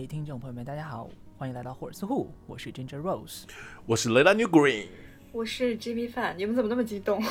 [0.00, 3.42] 位听众朋友们，大家好，欢迎来到霍尔斯户，我是 Ginger Rose。
[3.84, 4.86] 我是雷拉 New Green，
[5.30, 7.22] 我是 Jimmy Fan，你们怎么那么激动？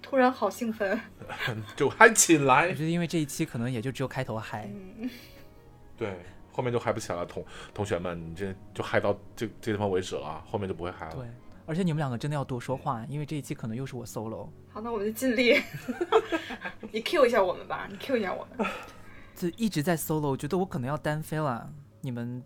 [0.00, 0.98] 突然好兴奋。
[1.76, 2.72] 就嗨起来我来。
[2.72, 5.10] 觉得因为这一期可能也就只有开头嗨，嗯，
[5.98, 6.16] 对，
[6.50, 11.14] 后面就嗨不起来了，同同学们，你这就嗨到这这地方为止了，后面就不会嗨了。
[11.14, 11.26] 对，
[11.66, 14.48] 而且你们两个真的要多说话，因为这一期可能又是我 solo。
[14.70, 15.60] 好，那我们就尽力。
[16.90, 18.66] 你 Q 一下我们吧，你 Q 一下我们。
[19.36, 21.70] 就一直在 solo，我觉得我可能要单飞了。
[22.00, 22.42] 你们，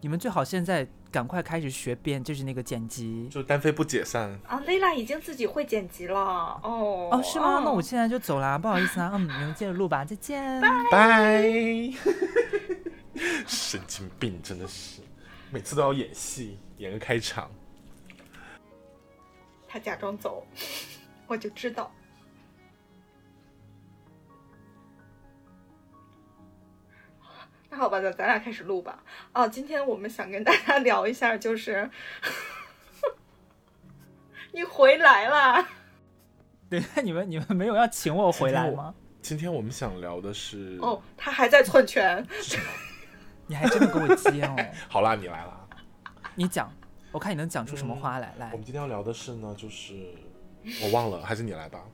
[0.00, 3.28] 你们最好现在赶快开始学编，就是那个剪辑。
[3.30, 4.30] 就单飞不解散。
[4.46, 7.08] 啊，Layla 已经自己会剪辑了哦。
[7.12, 7.62] 哦，是吗？
[7.64, 9.10] 那我现在就走啦，不好意思啊。
[9.14, 10.60] 嗯，你们接着录吧，再见。
[10.90, 11.42] 拜。
[13.46, 15.00] 神经病，真的是，
[15.50, 17.50] 每次都要演戏，演个开场。
[19.66, 20.46] 他假装走，
[21.26, 21.90] 我就知道。
[27.76, 29.02] 那好吧，咱咱俩开始录吧。
[29.34, 31.88] 哦，今天我们想跟大家聊一下，就是
[34.52, 35.68] 你回来啦。
[36.70, 38.94] 对，你们你们没有要请我回来吗？
[39.20, 42.26] 今天我们想聊的是，哦，他还在篡权。
[43.46, 44.56] 你还真的给我接哦。
[44.88, 45.68] 好啦，你来啦。
[46.34, 46.72] 你讲，
[47.12, 48.34] 我看你能讲出什么花来。
[48.38, 49.94] 来我，们今天要聊的是呢，就是
[50.82, 51.84] 我忘了，还是你来吧。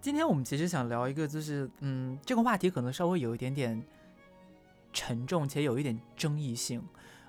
[0.00, 3.82] 今天我们其实想聊一个，就是嗯，这个话题可能稍微有一点点
[4.94, 6.82] 沉重，且有一点争议性。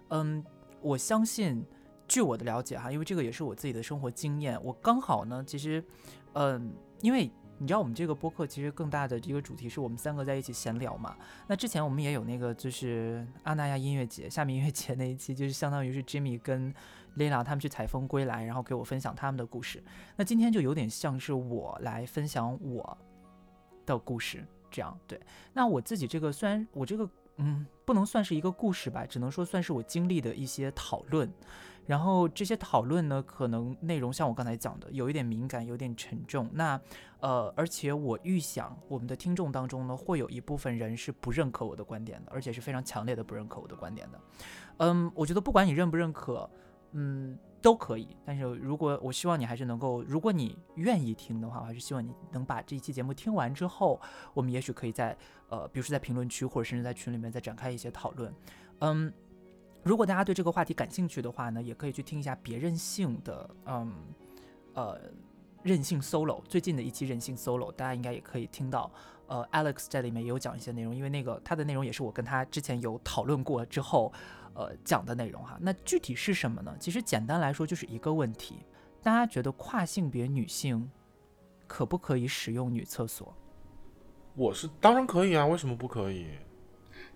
[0.07, 0.43] 嗯，
[0.81, 1.65] 我相信，
[2.07, 5.83] 据我的了解哈，因为这个也是我自己的生活经验，我刚好呢，其实，
[6.31, 11.17] 嗯，因为你知道我们这个播客其实更大的一个主题是我们三个在一起闲聊嘛。
[11.47, 16.73] 那之前我们也有那个就是阿那亚音乐节、夏明音乐节那一期，就是相当于是 Jimmy 跟
[17.17, 19.83] Lila 他们去采风归来，然后给我分享他们的故事。
[20.15, 22.97] 那今天就有点像是我来分享我
[23.85, 25.19] 的故事，这样对。
[25.53, 31.31] 那我自己这个虽然我这个嗯不能算是一个故事吧，只能说算是我经历的一些讨论。
[31.87, 36.47] 然后这些讨论呢，可能内容像我刚才讲的，有一点敏感，有点沉重。
[36.53, 36.79] 那
[37.19, 44.21] 呃，而且我预想我们的听众当中呢，会有一部分人是不认可我的观点的，而且是非常强烈的不认可我的观点的。
[44.77, 46.47] 嗯，我觉得不管你认不认可，
[46.91, 48.15] 嗯，都可以。
[48.25, 53.99] 但是如果我希望你还是能够，如果你愿意听的话，我还是希望你能把这一期节目听完之后，
[54.33, 55.17] 我们也许可以在
[55.49, 58.33] 呃，比如说在评论区或者甚至在群里面再展开一些讨论。
[58.79, 59.11] 嗯，
[59.83, 63.93] 如果大家对这个话题感兴趣的话呢，也可以去听一下别任性的，嗯，
[64.73, 64.99] 呃，
[65.63, 68.91] 任性 solo 最近的一期任性 solo，大家应该也可以听到。
[69.27, 74.11] 呃，Alex 在里面也有讲一些内容，因为那个他的内容也是我跟他之前有讨论过之后，
[74.53, 75.57] 呃，讲的内容哈。
[75.61, 76.75] 那具体是什么呢？
[76.79, 78.59] 其实简单来说就是一个问题：
[79.01, 80.89] 大家觉得跨性别女性
[81.67, 83.35] 可不可以使用女厕所？
[84.35, 86.27] 我是当然可以啊，为什么不可以？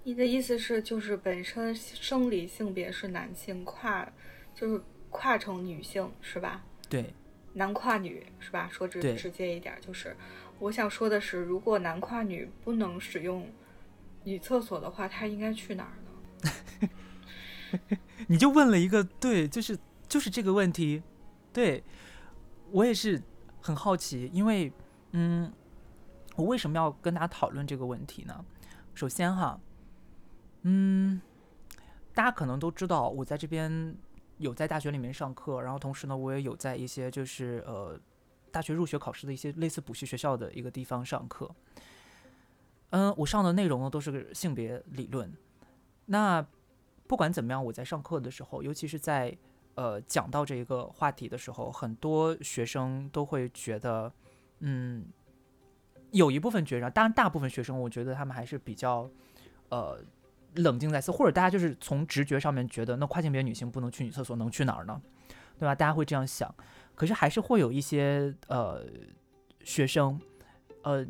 [0.04, 4.08] 你的意思是，就是本身生理性别是男性，跨
[4.54, 6.64] 就是跨成女性是吧？
[6.90, 7.14] 对，
[7.54, 8.70] 男跨女是吧？
[8.72, 10.16] 说直直接一点，就是
[10.60, 13.48] 我想说的是，如果男跨女不能使用
[14.24, 16.90] 女厕所的话，他应该去哪儿呢？
[18.28, 19.78] 你就问了一个对，就是
[20.08, 21.02] 就是这个问题，
[21.54, 21.84] 对
[22.72, 23.22] 我也是
[23.62, 24.72] 很好奇，因为
[25.12, 25.52] 嗯，
[26.36, 28.46] 我为什么要跟大家讨论这个问题呢？
[28.94, 29.60] 首先哈，
[30.64, 31.22] 嗯，
[32.14, 33.96] 大家可能都知道，我在这边
[34.38, 38.00] 有在大学里面上课，然后同时呢，我也有在一些就是呃
[38.52, 41.50] 大学入学考试的一些类似补习学校的一个地方上课。
[42.92, 45.32] 嗯，我上的内容呢都是性别理论。
[46.06, 46.46] 那
[47.08, 49.36] 不管怎么样，我在上课的时候，尤其是在
[49.76, 54.12] 呃讲到这一个话题的时候，很多学生都会觉得，
[54.60, 55.06] 嗯，
[56.12, 59.08] 有一部分觉着，当然大部分学生，我觉得他们还是比较
[59.70, 60.00] 呃
[60.56, 65.00] 冷静在思，或者大家就是从直觉上面觉得，那跨性别女性不能去女厕所，能去哪儿呢？
[65.60, 65.76] 对吧？
[65.76, 66.54] 大家会这样想，
[66.96, 68.84] 可是还是会有一些呃
[69.64, 70.20] 学生，
[70.82, 71.06] 呃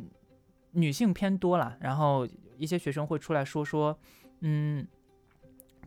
[0.71, 2.27] 女性偏多了，然后
[2.57, 3.97] 一些学生会出来说说，
[4.41, 4.85] 嗯。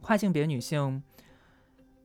[0.01, 1.03] 跨性别女性，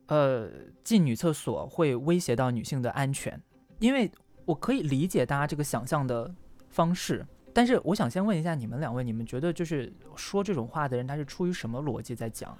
[0.06, 0.50] 呃，
[0.82, 3.40] 进女厕所会威胁到女性的安全，
[3.78, 4.10] 因为
[4.44, 6.34] 我可以理解大家这个想象的
[6.68, 12.56] 方式，但是我想先问一下你们两位，你们觉得就是说这种话的人，他是出于什么逻辑在讲？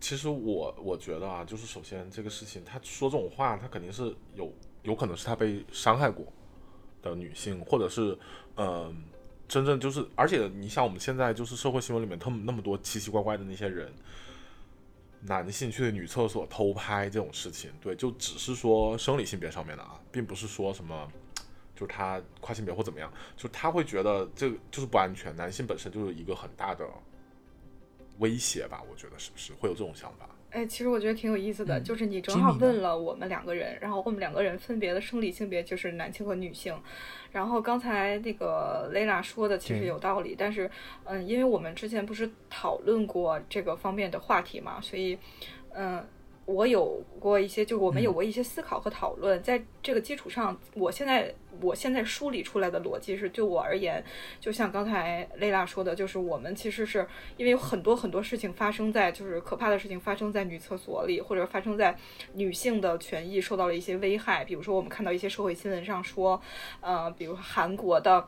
[0.00, 6.24] 其实我我觉得啊，就是首先这个事情，他说这种话，他肯定是有有可能是他被伤害过
[7.02, 8.16] 的女性，或者是
[8.56, 8.94] 嗯、
[9.48, 13.92] 真正就是，而且你像我们现在就是社会新闻里面，他们那么多奇奇怪怪的那些人，
[15.22, 21.10] 男性去女厕所偷拍这种事情，对，就只是说生理性别上面的啊，并不是说什么。
[21.74, 25.32] 就是他跨性别或怎么样，就他会觉得这个就是不安全。
[25.36, 26.84] 男性本身就是一个很大的
[28.18, 28.82] 威胁吧？
[28.90, 30.28] 我觉得是不是会有这种想法？
[30.50, 36.74] 哎，其实我觉得挺有意思的，嗯就是你正好问了我们两个人，然后我们两个人分别的生理性别就是男性和女性，
[37.32, 40.70] 然后刚才那个 Lela 说的其实有道理，但是
[41.04, 45.18] 嗯，因为我们之前不是讨论过这个方面的话题嘛，所以
[45.74, 46.04] 嗯。
[46.48, 54.02] 我有过一些，就我们有过一些思考和讨论，在这个基础上，我现在我现在梳理出来的逻辑是，就我而言，
[54.40, 57.06] 就像刚才蕾拉说的，就是我们其实是
[57.36, 61.94] 因为有很多很多事情发生在，就是可怕的事情发生在女厕所里，或者发生在
[62.32, 64.42] 女性的权益受到了一些危害。
[64.42, 66.40] 比如说，我们看到一些社会新闻上说，
[66.80, 68.26] 呃，比如韩国的。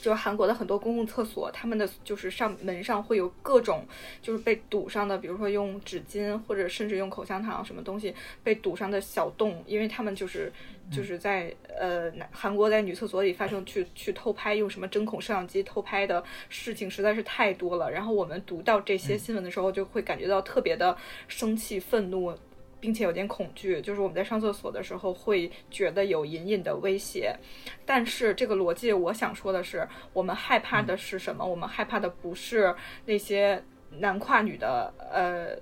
[0.00, 3.84] 就是韩国的很多公共厕所，他们的就是上门上会有各种
[4.22, 10.52] 就是被堵上的，比如说用纸巾或者甚至用口香糖什么东西被堵上的小洞，因为他们就是
[10.90, 17.90] 就是在呃男韩国在女厕所里发生去去偷拍，用什么针孔摄像机偷拍的事情实在是太多了。
[17.90, 20.96] 然后我们读到这些新闻的时候，就会感觉到特别的
[21.28, 22.34] 生气、愤怒。
[22.80, 27.36] 并且有点恐惧，就是我们在上厕所的时候会觉得有隐隐的威胁，
[27.84, 31.44] 但是这个逻辑，我想说的是，我们害怕的是什么？
[31.44, 32.74] 我们害怕的不是
[33.04, 33.62] 那些
[33.98, 35.56] 男跨女的呃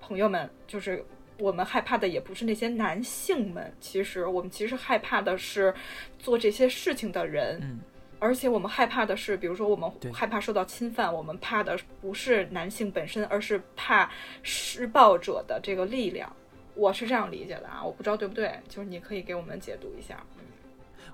[0.00, 1.04] 朋友们，就是
[1.38, 5.72] 我们害怕的也不是那些男性们，其实我们其实害怕的是
[6.18, 7.60] 做这些事情的人。
[7.62, 7.80] 嗯
[8.20, 14.10] 而且我们害怕的是，比如说我们害怕受到侵犯，我们怕的不是男性本身，而是怕
[14.42, 16.34] 施暴者的这个力量。
[16.74, 20.22] 我是这样理解的啊，我不知道对不对，就是你可以给我们解读一下。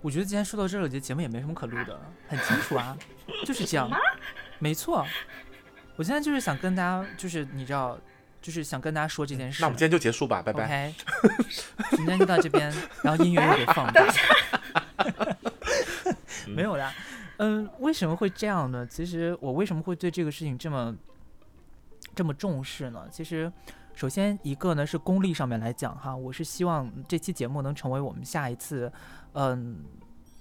[0.02, 2.96] 我觉得既然说到这儿了，这节目也没什么可录的，很清楚啊，
[3.44, 3.90] 就是这样，
[4.58, 5.06] 没错。
[5.96, 7.98] 我现在就是想跟大家，就是你知道，
[8.40, 9.60] 就是想跟大家说这件事。
[9.60, 10.64] 那我们今天就结束吧，拜拜。
[10.64, 10.94] OK，
[11.96, 12.72] 今天就到这边，
[13.02, 14.02] 然后音乐又给放大。
[16.46, 16.94] 没有啦，
[17.36, 18.86] 嗯，为什么会这样呢？
[18.86, 20.96] 其实我为什么会对这个事情这么
[22.14, 23.06] 这么重视呢？
[23.10, 23.52] 其实，
[23.94, 28.90] 首先一个呢是功利上面来讲哈，我是希望这期节目能成为我们下一次
[29.34, 29.84] 嗯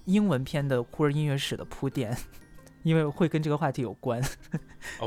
[0.06, 2.16] 英文片的酷儿音乐史的铺垫，
[2.84, 4.22] 因为会跟这个话题有关。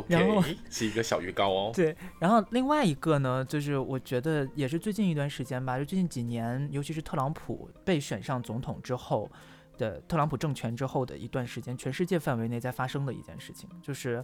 [0.06, 1.72] 然后 OK，是一个小鱼糕哦。
[1.74, 9.30] 对，然后另外一个呢，就是我觉得也是最近一段时间吧，就最近几年，尤其是特朗普被选上总统之后
[9.78, 14.22] 的特朗普政权之后的一段时间，全世界范围内在发生的一件事情，就是，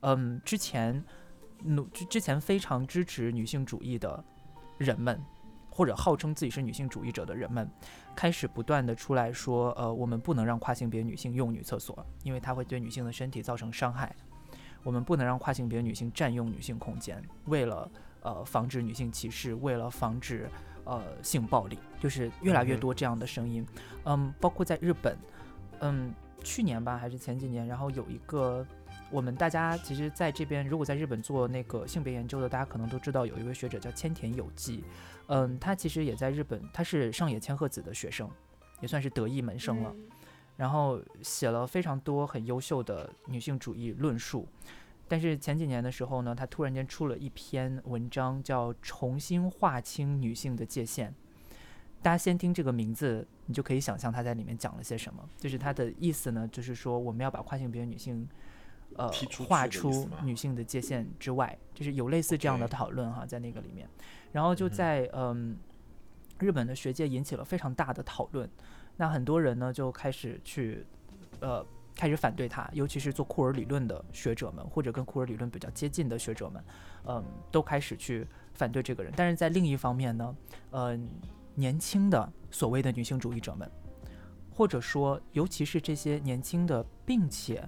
[0.00, 1.04] 嗯，之前
[1.66, 4.24] 努之之前非常支持女性主义的
[4.78, 5.20] 人们，
[5.70, 7.70] 或者号称自己是女性主义者的人们，
[8.14, 14.14] 开始不断的出来说，呃，我们不能让跨性别女性用女厕所，因为它会对女性的身体造成伤害。
[14.82, 17.90] 我们不能让跨性别女性占用女性空间，为了
[18.20, 20.48] 呃防止女性歧视，为了防止
[20.84, 23.66] 呃性暴力，就是越来越多这样的声音。
[24.04, 25.18] 嗯，包括在日本，
[25.80, 26.14] 嗯，
[26.44, 28.64] 去年吧还是前几年，然后有一个
[29.10, 34.82] 我们大家其实在这边，如果在日本做那个性别研究的，大家可能都知道有一位学者叫千田有纪，
[35.26, 38.30] 嗯，他其实也在日本，他是上野千鹤子的学生，
[38.80, 39.90] 也算是得意门生了。
[39.94, 40.08] 嗯
[40.56, 44.48] 然后写了非常多很优秀的女性主义论述。
[45.06, 51.10] 但是前几年的时候呢，他突然间出了一篇文章，叫《重新划清女性的界限》。
[52.00, 55.28] 大家先听这个名字，你就可以想象他在里面讲了些什么。
[55.36, 58.26] 就是他的意思呢，就是说我们要把跨性别女性，
[58.96, 59.10] 呃
[59.46, 63.88] 划出女性的界限之外，就是有类似这样的讨论哈，在那个里面。
[64.32, 65.56] 然后就在嗯
[66.38, 68.48] 日本的学界引起了非常大的讨论。
[68.96, 70.86] 那很多人呢就开始去，
[71.40, 76.64] 呃，开始反对他，尤其是做库尔理论的学者们，或者跟库尔理论比较接近的学者们，
[77.06, 79.12] 嗯，都开始去反对这个人。
[79.16, 80.36] 但是在另一方面呢，
[80.70, 80.98] 呃，
[81.54, 83.70] 年轻的所谓的女性主义者们，
[84.50, 87.66] 或者说，尤其是这些年轻的，并且，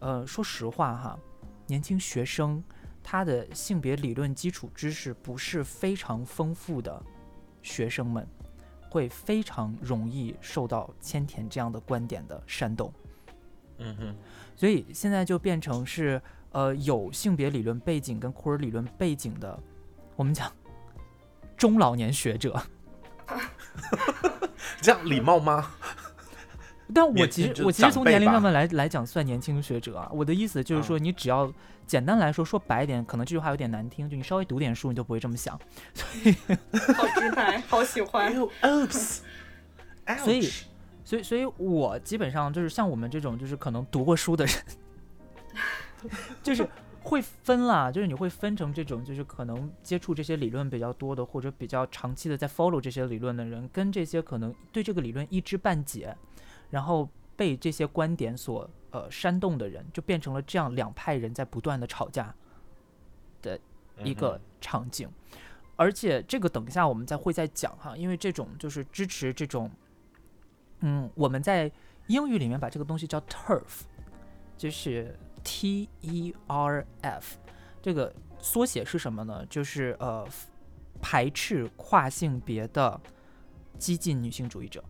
[0.00, 1.18] 呃，说实话哈，
[1.66, 2.62] 年轻学生，
[3.02, 7.02] 他的性别理论基础知识不是非常丰富的
[7.62, 8.26] 学生们，
[8.90, 12.92] 会非常容易受到千田这样的观点的煽动。
[13.78, 14.16] 嗯哼，
[14.56, 19.58] 所以现在就变成是，呃，有性别理论背景跟库尔理论背景的，
[20.16, 20.52] 我们讲
[21.56, 22.60] 中老年学者。
[24.80, 25.70] 这样礼貌吗？
[26.94, 30.10] 但我其实我其实从年龄上面来来讲算年轻学者啊。
[30.12, 31.52] 我的意思就是说，你只要
[31.86, 35.58] 简单来说说白一点，可能这句话有点难听，就你稍微读点书，你就不会这么想。
[35.92, 36.32] 所以
[36.94, 38.34] 好直白，好喜欢。
[38.34, 39.18] Oops，
[40.18, 40.50] 所以
[41.04, 44.54] 所以，所以我基本上就是像我们这种就是可能读过书的人，
[46.42, 46.66] 就是
[47.02, 56.14] 会分啦，就是你会分成这种就是可能接触这些理论比较多的，或者比较长期的在 follow 这些理论的人，跟这些可能对这个理论一知半解，
[56.70, 62.34] 然后被这些观点所呃煽动的人，就变成了这样两派人在不断的吵架。
[63.42, 63.58] 的
[64.02, 65.08] 一个场景。
[65.76, 69.70] 而且这个等一下我们再会再讲哈，因为这种就是支持这种，
[70.80, 71.70] 嗯，我们在
[72.08, 73.82] 英语里面把这个东西叫 turf，
[74.56, 77.36] 就是 T E R F，
[77.80, 79.46] 这个缩写是什么呢？
[79.46, 80.26] 就是呃，
[81.00, 83.00] 排斥跨性别的
[83.78, 84.82] 激进女性主义者。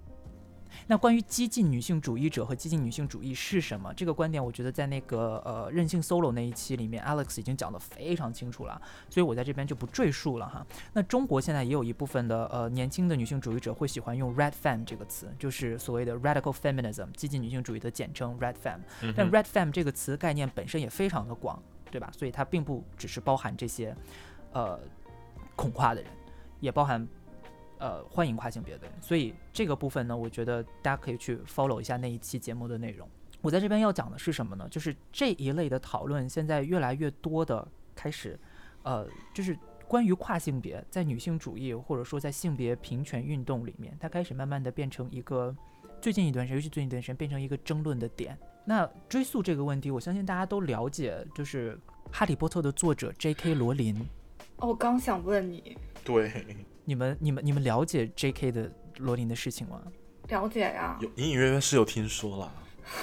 [0.87, 8.81] 那关于激进女性主义者和激进女性主义是什么这个观点，我觉得在那个呃任性 solo 那一期里面，Alex 已经讲得非常清楚了，
[9.11, 10.67] 所以我在这边就不赘述了哈。
[10.93, 18.79] 那中国现在也有一部分的呃年轻的女性主义者会喜欢用 red fem 这个词，就是所谓的 radical feminism 激进女性主义的简称 red fem。
[19.15, 22.11] 但 red fem 这个词概念本身也非常的广，对吧？
[22.17, 23.95] 所以它并不只是包含这些
[24.53, 24.79] 呃
[25.55, 26.11] 恐跨的人，
[26.61, 27.07] 也包含。
[27.79, 33.09] 呃，欢迎跨性别的人，所以这个部分呢，我觉得大家可以去 follow 一下那一期节目的内容。
[33.41, 34.69] 我在这边要讲的是什么呢？
[34.69, 38.39] 就是这一类的讨论，现在越来越多的开始，
[38.83, 39.57] 呃，就是
[39.87, 45.55] 关于跨性别在女性主义或者说在性别平权运动里面，它开始慢慢的变成一个
[46.01, 48.37] 最近一段时间，尤其最近一段时间变成一个争论的点。
[48.65, 51.75] 那追溯这个问题，我相信大家都了解，就是
[52.11, 53.55] 《哈利波特》的作者 J.K.
[53.55, 53.97] 罗琳。
[54.57, 55.79] 哦，我刚想问你。
[56.05, 56.57] 对。
[56.89, 58.51] 你们、你们、你们了解 J.K.
[58.51, 59.83] 的罗琳的事情吗？
[60.29, 62.53] 了解呀，有隐隐约约是有听说了，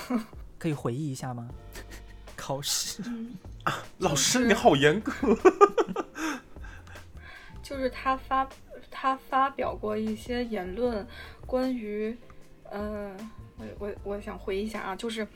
[0.57, 1.47] 可以回忆一下吗？
[2.35, 3.03] 考试
[3.63, 5.13] 啊，老师你好严格。
[7.61, 8.49] 就是他发
[8.89, 11.05] 他发表过一些言论，
[11.45, 12.17] 关于，
[12.71, 13.15] 嗯，
[13.59, 15.27] 我我我想回忆一下啊，就是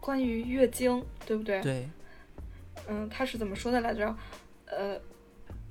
[0.00, 1.60] 关于月经，对不对？
[1.60, 1.86] 对。
[2.88, 4.16] 嗯，他是怎么说的来着？
[4.64, 4.98] 呃。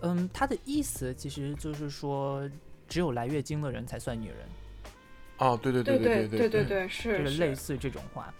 [0.01, 2.49] 嗯，他的意思其实就是说，
[2.87, 4.37] 只有来月经的人才算女人。
[5.37, 8.33] 哦，对对对对对对对对，是就是类似这种话，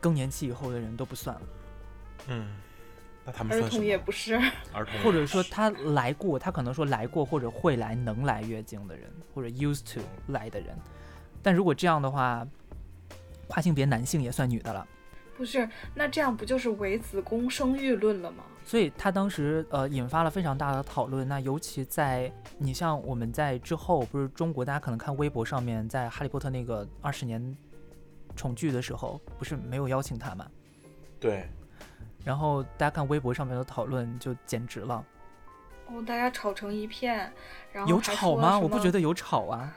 [0.00, 1.42] 更年期以后的人都不算了。
[2.28, 2.48] 嗯，
[3.24, 4.34] 那他们儿 童也不是，
[4.72, 10.76] 儿童或者说他来过，他可能说来过或者会来能来月经的人，或者 used to 来的人。
[11.42, 12.46] 但如果这样的话，
[13.46, 14.86] 跨性别男性也算女的了。
[15.40, 18.44] 不是，那这样不就是唯子宫生育论了吗？
[18.62, 21.26] 所以他当时呃引发了非常大的讨论。
[21.26, 27.56] 那尤其在你像我们在之后，不是中国，大家可能看微博上面，在《哈利波特》那个二十年
[28.36, 30.46] 重聚的时候，不是没有邀请他吗？
[31.18, 31.48] 对。
[32.22, 35.02] 然后大家看微博上面的讨论就简直了。
[35.86, 37.32] 哦，大家吵成一片。
[37.72, 38.58] 然后有吵吗？
[38.58, 39.74] 我不觉得有吵啊。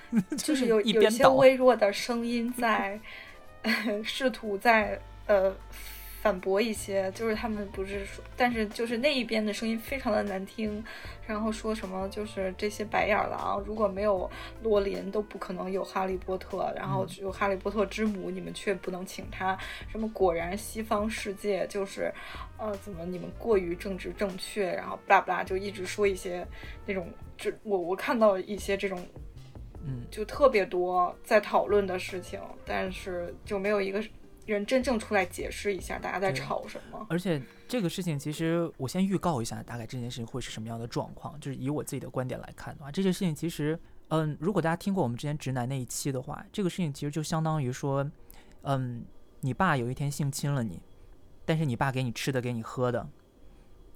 [0.36, 3.00] 就是有有一些微弱的声音在。
[4.02, 5.54] 试图在呃
[6.22, 10.82] 反驳一些，就是他们不是说，但是就是那一边的声音非常的难听，
[11.24, 14.28] 然后说什么就是这些白眼狼如果没有
[14.62, 19.56] 罗琳都不可能有哈利波特，然后有哈利波特之母你们却不能请他，
[19.88, 22.12] 什么果然西方世界就是
[22.58, 26.44] 呃怎么你们过于政治正确，然后巴拉巴拉就一直说一些
[26.86, 28.98] 那种，就我我看到一些这种。
[29.86, 34.04] 嗯，就特别多在讨论的事情，但是就没有一个
[34.44, 37.06] 人真正出来解释一下大家在吵什么。
[37.08, 41.38] 而且这个事情，其实我先预告一下，大概这件事情会是什么样的状况。
[41.38, 43.78] 就是以我自己的观点来看的话，这件事情其实，
[44.08, 48.08] 嗯，如果大家听过我们之前直男那一期的话，这个事情其实就相当于说，
[48.62, 49.04] 嗯，
[49.40, 50.82] 你爸有一天性侵了你，
[51.44, 53.08] 但是你爸给你吃的给你喝的，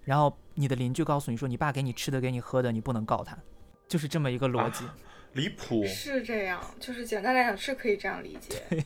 [0.04, 3.36] 然后你的邻居告诉你说，你爸给你吃的给你喝的，你不能告他，
[3.88, 4.84] 就是这么一个逻辑。
[5.34, 8.62] 离谱是这样，就是简单来讲是可以这样理解。
[8.68, 8.84] 对，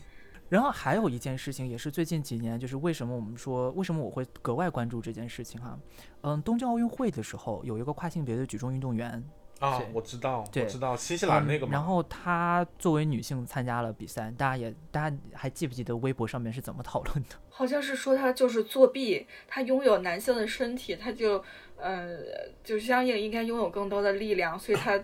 [0.51, 5.79] 然后还有一件事情，也是最近几年，就是为什么我们说为什么我会格外关注这件事情哈？
[6.23, 9.25] 嗯，东京奥运会的时候有一个跨性别的举重运动员
[9.59, 11.67] 啊，我知道，我知道新西兰那个。
[11.69, 17.37] 然后她作为女性参加了比赛，大家也大家还记不记得微博上面是怎么讨论的？
[17.49, 21.43] 好像是说她就是作弊，她拥有男性的身体，她就
[21.79, 22.19] 呃
[22.63, 25.03] 就相应应该拥有更多的力量，所以她。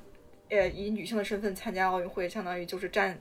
[0.50, 3.18] 呃，以女性的身份参加奥运会，相当于就是占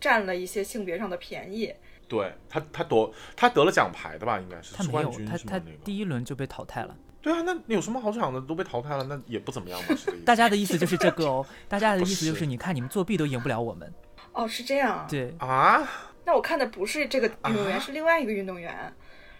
[0.00, 1.72] 占了一些性别上的便宜。
[2.06, 4.38] 对他，他夺他得了奖牌的吧？
[4.38, 6.96] 应该是他没有，他他第一轮就被淘汰了。
[7.22, 8.40] 对啊，那有什么好讲的？
[8.42, 9.96] 都被淘汰了，那也不怎么样嘛。
[10.26, 13.90] 大家的意思就是这个哦， 大家的意思就是你看你们作弊都赢不了我们。
[14.32, 15.06] 哦，是这样。
[15.08, 15.88] 对啊，
[16.26, 18.92] 那我看的不是这个运动员，是另外一个运动员。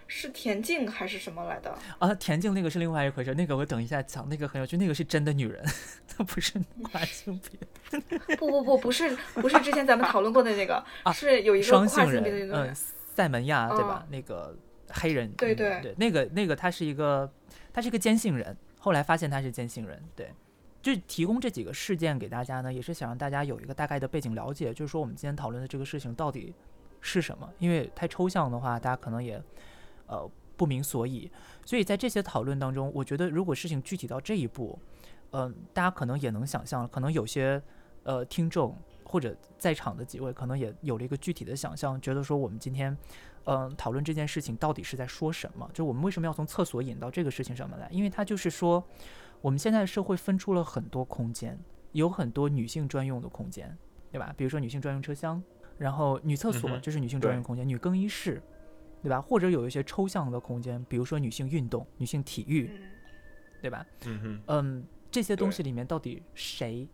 [0.07, 1.77] 是田径还是什么来的？
[1.99, 5.65] 啊，田径那个是另外一回事，那个我等一下讲，那个很有趣，那个是真的女人，
[6.07, 8.37] 她不是 跨性别。
[8.37, 14.07] 不不不，不是不是之前咱们讨论过的那个， 是有一个跨性别的运动员，塞门亚对吧？
[14.11, 14.57] 那个
[14.89, 17.31] 黑人，对对对，那个那个他是一个，
[17.73, 20.31] 他是一个坚信人，后来发现他是坚信人，对，
[20.83, 26.55] 就提供这几个事件给大家呢，也是想让大家有一个大概的背景了解，就是说我们今天讨论的这个事情到底
[27.01, 29.43] 是什么，因为太抽象的话，大家可能也。
[30.07, 31.31] 呃，不明所以。
[31.65, 34.79] 所以在这些讨论当中，我觉得如果事情具体到这一步，
[35.31, 37.61] 嗯、大家可能也能想象，可能有些
[38.03, 42.97] 呃听众或者在场的几位，可能也有了一个具体的想象，觉得说我们今天
[43.47, 45.69] 嗯、讨论这件事情到底是在说什么？
[45.75, 47.87] 就我们为什么要从厕所引到这个事情上面来？
[47.91, 48.83] 因为它就是说，
[49.43, 51.59] 我们现在的社会分出了很多空间，
[51.93, 53.77] 有很多女性专用的空间，
[54.11, 54.33] 对吧？
[54.35, 55.43] 比如说女性专用车厢，
[55.77, 58.43] 然后女厕所嗯哼这是女性专用空间，女更衣室，
[59.05, 59.21] 对吧？
[59.21, 62.89] 或者有一些抽象的空间，比如说女性运动、女性体育，嗯，
[63.61, 63.87] 对吧？
[64.07, 66.89] 嗯，嗯，这些东西里面到底谁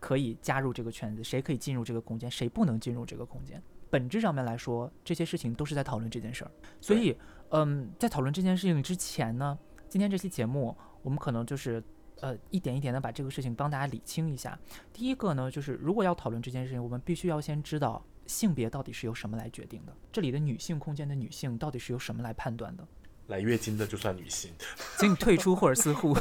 [0.00, 3.62] 可以加入这个圈子，谁可以进入这个空间，谁不能进入这个空间？
[3.90, 6.50] 本质上面来说，这些事情都是在讨论这件事儿。
[6.80, 7.14] 所以，
[7.50, 11.80] 嗯，在讨论这件事情之前呢，今天这期节目我们可能就是
[12.20, 14.58] 呃一点一点的把这个事情帮大家理清一下。
[14.94, 22.86] 第一个呢，就是如果要讨论这件事情，我们必须要先知道性别到底是由什么来决定的，这里的女性空间的女性到底是由什么来判断的。
[23.28, 24.52] 来月经的就算女性，
[24.98, 26.16] 请你退出霍尔斯户，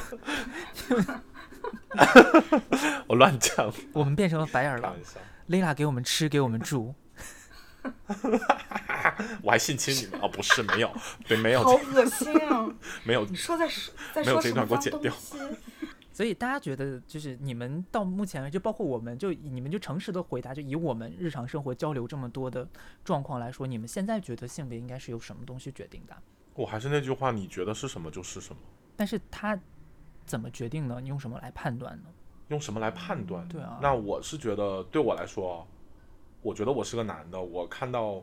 [3.07, 4.99] 我乱讲，我们变成了白眼狼开玩。
[5.03, 5.19] 笑。
[5.49, 6.95] Lila 给我们吃，给我们住。
[9.43, 10.21] 我还性侵你们？
[10.21, 10.89] 哦，不是，没有，
[11.27, 12.65] 对，没有好，恶心啊！
[13.03, 15.57] 没有你说在说在没有这说什么段给我剪掉脏东西？
[16.13, 22.67] 所以大家觉得，就是你们到目前为止，包括我们，就你们就诚实的回答，就以我们日常生活交流这么多的
[23.03, 26.15] 状况来说，你们现在觉得性别应该是由什么东西决定的？
[26.53, 28.61] 我还是那句话，你觉得是什么就是什么，
[28.95, 29.59] 但是它
[30.23, 30.99] 怎么决定呢？
[31.01, 32.09] 你用什么来判断呢？
[32.49, 33.47] 用什么来判断？
[33.47, 35.67] 对啊，那我是觉得，对我来说，
[36.43, 38.21] 我觉得我是个男的，我看到，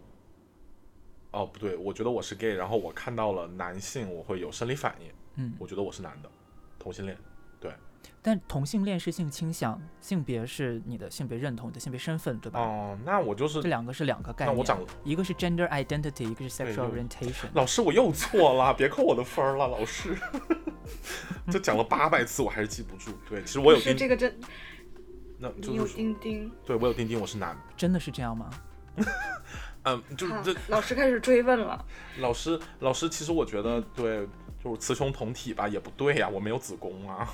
[1.33, 6.31] 哦不对，我觉得我是 gay，然后我看到了男性，我会有生理反应，嗯，我觉得我是男的，
[6.79, 7.19] 同性恋，
[8.23, 12.61] 但同性恋是性倾向，性别是你的性别认同、你的性别身份，对吧？
[12.61, 14.55] 哦，那我就是这，两个是两个概念。
[14.55, 17.47] 那我长，一个是 gender identity，一个是 sexual orientation。
[17.55, 20.15] 老师我又错了， 别扣我的分了，老师，
[21.51, 24.39] 这讲了八百次我还是记不住，对，其实我有钉，是这个真，
[25.39, 26.53] 那你有就是说，钉钉。
[26.67, 28.51] 对我有钉钉，我是男，真的是这样吗？
[29.85, 31.85] 嗯，就是好这老师开始追问了。
[32.21, 34.27] 老师，老师，其实我觉得对，
[34.63, 37.29] 就是雌雄同体吧，也不对呀、我没有子宫啊。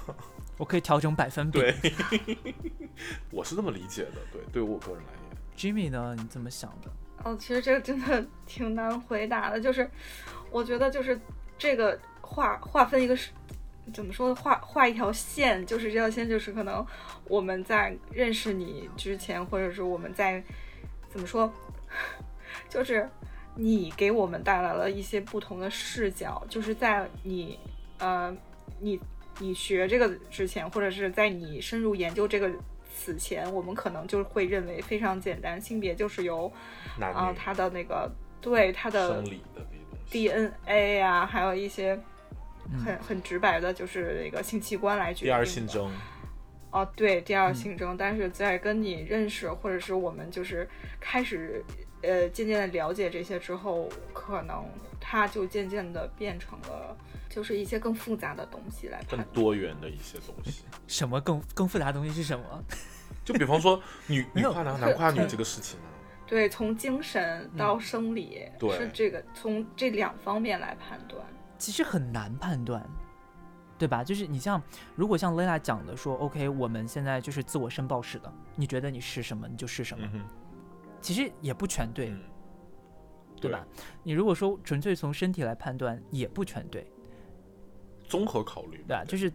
[0.57, 1.59] 我可以调整百分比。
[1.61, 1.75] 对，
[3.31, 4.21] 我是这么理解的。
[4.33, 5.37] 对，对我个人来言
[5.75, 6.15] ，Jimmy 呢？
[6.17, 6.91] 你怎么想的？
[7.25, 9.91] 哦，其实这个真的 挺难回答的，就是
[10.51, 11.19] 我觉得就是
[11.59, 13.33] 这个划划分一个是
[13.93, 16.87] 怎么说画画一条线，就是这条线就是可能
[17.25, 20.43] 我们在认识你之前，或者是我们在
[21.11, 21.53] 怎么说，
[22.69, 23.09] 就是
[23.55, 27.59] 你给我们带来了一些不同的视角，就是在你
[27.99, 28.37] 呃
[28.81, 29.01] 你
[29.38, 32.51] 你学这个之前，或者是在你深入研究这个。
[32.99, 36.51] 此前，我们可能就会认为非常简单，性别就是由
[36.99, 39.23] 啊，女他的那个对他的
[40.11, 41.92] ，DNA 啊，还有一些
[42.73, 45.92] 嗯很很直白的，就是那个性器官来决定第二的性征，
[46.71, 47.99] 哦，对，第二嗯性征。
[47.99, 50.66] 但是在跟你认识，或者是我们就是
[50.99, 51.62] 开始
[52.03, 54.65] 呃渐渐的了解这些之后，可能
[55.01, 56.97] 它就渐渐的变成了
[57.29, 59.35] 就是一些更复杂的东西来更判断。
[59.35, 60.65] 多元的一些东西。
[60.87, 62.65] 什么更更复杂的东西是什么？
[63.25, 65.87] 就比方说女 女跨男男跨女这个事情啊，
[66.27, 71.21] 对，从精神到生理，嗯对是这个从这两方面来判断。
[71.59, 72.85] 其实很难判断，
[73.79, 74.05] 对吧？
[74.05, 74.63] 就是你像，
[74.95, 80.07] 如果像 Lila 讲的说，OK，我们现在就是自我申报式的，你觉得你是什么，你就是什么，
[81.07, 82.21] 其实也不全对，嗯，
[83.40, 83.64] 对吧？
[84.03, 86.85] 你如果说纯粹从身体来判断，也不全对，
[88.09, 89.05] 综合考虑，对吧？
[89.05, 89.33] 就是，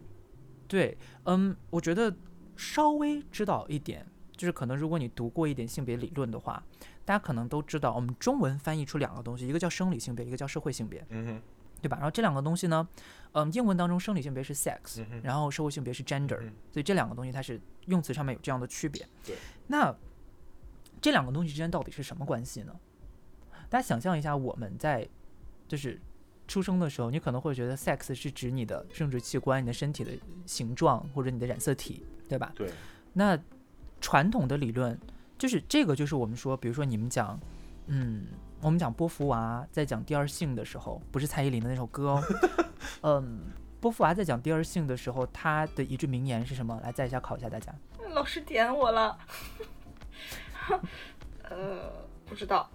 [0.68, 2.14] 对，嗯，我觉得
[2.56, 4.06] 稍微知道一点，
[4.36, 6.62] 就是可能如果你读过一点性别理论的话，
[7.06, 11.42] 大家可能都知道，我们中文翻译出两个东西，一个叫生理性别，一个叫社会性别，嗯哼，
[11.80, 11.96] 对吧？
[11.96, 12.86] 然后这两个东西呢，
[13.32, 19.08] 嗯，英文当中生理性别是 sex，、嗯然后社会性别是 gender，、嗯所以这两个东西它是用词上面有这样的区别。
[19.24, 19.34] 对，
[19.68, 19.96] 那
[21.02, 22.72] 这两个东西之间到底是什么关系呢？
[23.68, 25.06] 大家想象一下，我们在
[25.66, 26.00] 就是
[26.46, 30.12] 出生的时候，你可能会觉得 sex 是指你的生殖器官、你的身体的
[30.46, 32.52] 形状或者你的染色体，对吧？
[32.54, 32.70] 对，
[33.14, 33.36] 那
[34.00, 34.96] 传统的理论
[35.36, 37.38] 就是这个，就是我们说，比如说你们讲，
[37.86, 38.26] 嗯，
[38.60, 42.22] 我们讲波伏娃在讲第二性的时候，不是蔡依林的那首歌哦，
[43.02, 43.40] 嗯，
[43.80, 46.78] 波伏娃在讲第二性的时候，他的一句名言是什么？
[46.84, 47.74] 来，再一下考一下大家。
[48.10, 49.18] 老师点我了，
[51.48, 51.92] 呃，
[52.24, 52.70] 不知道。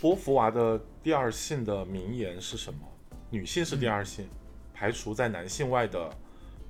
[0.00, 2.80] 波伏娃的第二性的名言是什么？
[3.30, 4.28] 女性是第二性，
[4.74, 6.10] 排除在男性外的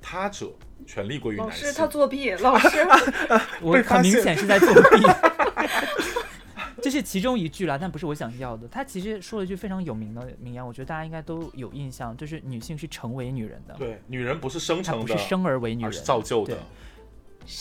[0.00, 0.52] 他者，
[0.86, 1.66] 权利归于男性。
[1.66, 2.86] 老师他作弊，老师
[3.62, 5.02] 我很明显是在作弊。
[6.82, 8.66] 这是其中一句啦，但不是我想要的。
[8.66, 16.58] 他其实说了一句非常有名的名言，我觉得大家应该都有印象，就是女性是成为女人的，对，女人不是生成的，不是生而为女人，而是造就的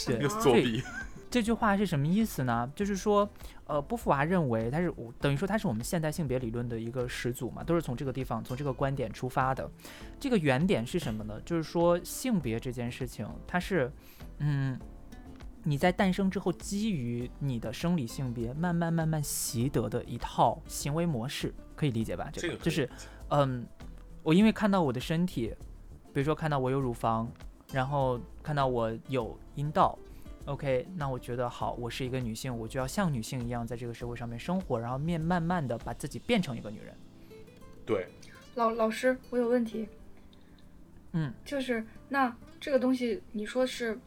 [0.06, 0.20] 对。
[0.20, 0.84] 又是作弊。
[1.32, 2.70] 这句话是什么意思呢？
[2.76, 3.28] 就是说，
[3.66, 9.72] 呃，波伏娃认为他是等于说他是我们现代性别理论的一个始祖嘛，都是从这个地方从这个观点出发的。
[10.20, 11.40] 这个原点是什么呢？
[11.46, 13.90] 就是说性别这件事情，它是，
[14.40, 14.78] 嗯，
[15.64, 22.30] 你在诞生之后，基于你的生理性别慢慢慢慢习得的一套行为模式，可以理解吧？
[22.34, 22.90] 这个就是，
[23.30, 23.66] 嗯，
[24.22, 25.56] 我因为看到我的身体，
[26.14, 27.32] 比如说看到我有乳房，
[27.72, 29.98] 然后看到我有阴道。
[30.46, 36.96] OK，那我觉得好，我是一个女性，我就要像女性一样在这个社会上面生活，然后面慢慢的把自己变成一个女人。
[37.86, 38.08] 对，
[38.56, 39.88] 老老师，我有问题。
[41.14, 44.00] 嗯，就是那这个东西，你说是，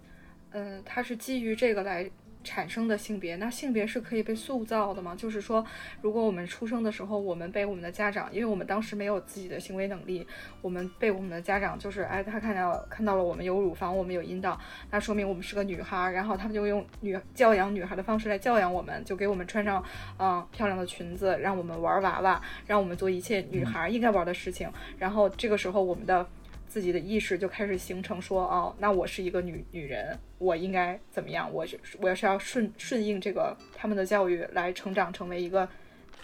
[0.51, 2.11] 嗯，它是基于这个来。
[2.45, 5.15] 产生的性别，那性别是可以被塑造的吗？
[5.17, 5.65] 就是说，
[6.03, 10.27] 如果我们出生的时候，我们被我们的家长，因为我们当时没有自己的行为能力，
[10.61, 19.83] 我们被我们的家长，就是哎，他看到看到了我们有乳房，我们有阴道，那说明我们是个女孩，然后他们就用女教养女孩的方式来教养我们，就给我们穿上
[20.19, 26.29] 嗯漂亮的裙子，让我们玩娃娃，让我们做一切女孩应该玩的事情，然后这个时候我们的。
[26.75, 31.49] 自己的意识就开始形成，说哦，那我是一个女女人，我应该怎么样？
[31.55, 35.69] 我是我要是要顺顺应这个他们的教育来成长，成为一个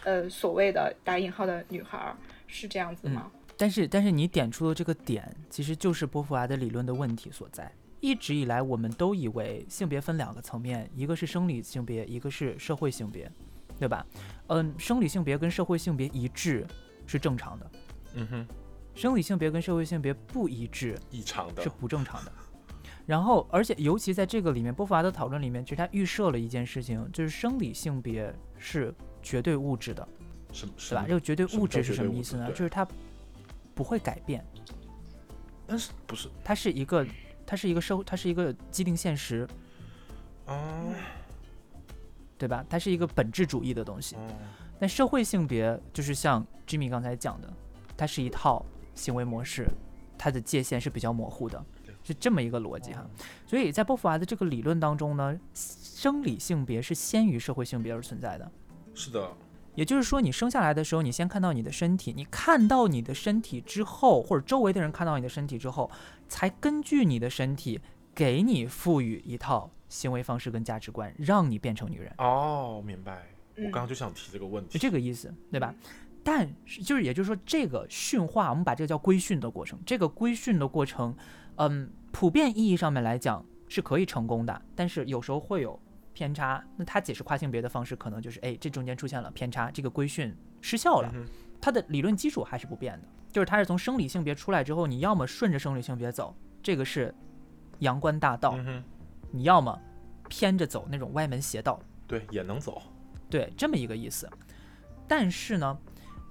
[0.02, 2.12] 呃所谓的打引号的女孩，
[2.48, 3.30] 是这样子吗？
[3.56, 7.70] 但是但是你点出的这个点，其实就是波伏娃的理论的问题所在。
[8.00, 13.30] 一直以来，我们都以为性别分两个层面，一个是生理性别，一个是社会性别，
[13.78, 14.04] 对吧？
[14.48, 16.66] 嗯，生理性别跟社会性别一致
[17.06, 17.70] 是正常的。
[18.14, 18.46] 嗯哼。
[19.00, 22.30] 生理性别跟社会性别不一致，异常的是不正常的。
[23.06, 30.06] 然后，而且尤其在这个里面，波伏娃的讨论里面，其实他预设了一件事情，就是生理性别是绝对物质的，
[30.52, 31.06] 是是吧？
[31.08, 32.46] 这个绝对物质是什么意思呢？
[32.50, 32.86] 就是它
[33.74, 34.44] 不会改变。
[35.66, 36.28] 但是不是？
[36.44, 37.06] 它是一个，
[37.46, 39.48] 它是一个社会，它是一个既定现实。
[40.44, 40.54] 啊，
[42.36, 42.62] 对吧？
[42.68, 44.14] 它是一个本质主义的东西。
[44.78, 47.50] 但社会性别就是像 Jimmy 刚才讲的，
[47.96, 48.62] 它是一套。
[49.00, 49.66] 行为模式，
[50.18, 51.64] 它的界限是比较模糊的，
[52.04, 53.08] 是这么一个逻辑哈。
[53.46, 58.50] 所以在波伏娃的这个理论当中呢，生理性别是先于社会性别而存在的。
[58.94, 59.32] 是的，
[59.74, 65.90] 也就是说，你生下来的时候，你先看到你的身体，你看到你的身体之后，或者周围的人看到你的身体之后，
[66.28, 67.80] 才根据你的身体
[68.14, 72.12] 给你赋予一套行为方式跟价值观，让你变成女人。
[72.18, 73.26] 哦，明白。
[73.56, 75.74] 我刚刚就想提这个问题，是这个意思，对吧？
[76.22, 79.78] 但是，就是也就是说，这个驯化，我们把这个叫规训的过程。
[79.86, 81.16] 这个规训的过程，
[81.56, 85.80] 嗯，普遍意义上面来讲是可以成功的，但是有时候会有
[86.12, 86.62] 偏差。
[86.76, 91.10] 那他解释跨性别的方式，可能就是，哎，这中间出现了偏差，这个规训失效了。
[91.60, 97.14] 它的理论基础还是不变的，就是它是从生理性别出来之后，你要么顺着生理性别走，这个是
[97.78, 98.58] 阳关大道；
[99.30, 99.78] 你要么
[100.28, 102.82] 偏着走那种歪门邪道，对，也能走。
[103.30, 104.28] 对，这么一个意思。
[105.08, 105.78] 但是呢？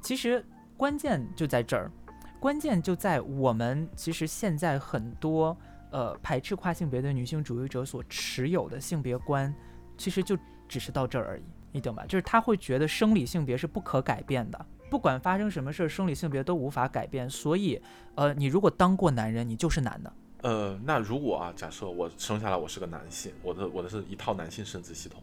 [0.01, 0.45] 其实
[0.77, 1.91] 关键就在这儿，
[2.39, 5.55] 关键就在我们其实现在很多
[5.91, 9.53] 呃排斥跨性别的女性主义者所持有的性别观，
[9.97, 12.05] 其实就只是到这儿而已，你懂吧？
[12.07, 17.29] 就是他会觉得生理性别是不可改变的，不管发生什么事儿，生理性别都无法改变。
[17.29, 17.81] 所以，
[18.15, 20.13] 呃，你如果当过男人，你就是男的。
[20.41, 25.21] 呃，那如果啊，假设我生下来我是个男性，我的我的是一套男性生殖系统，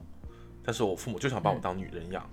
[0.62, 2.22] 但是我父母就想把我当女人养。
[2.24, 2.30] 嗯，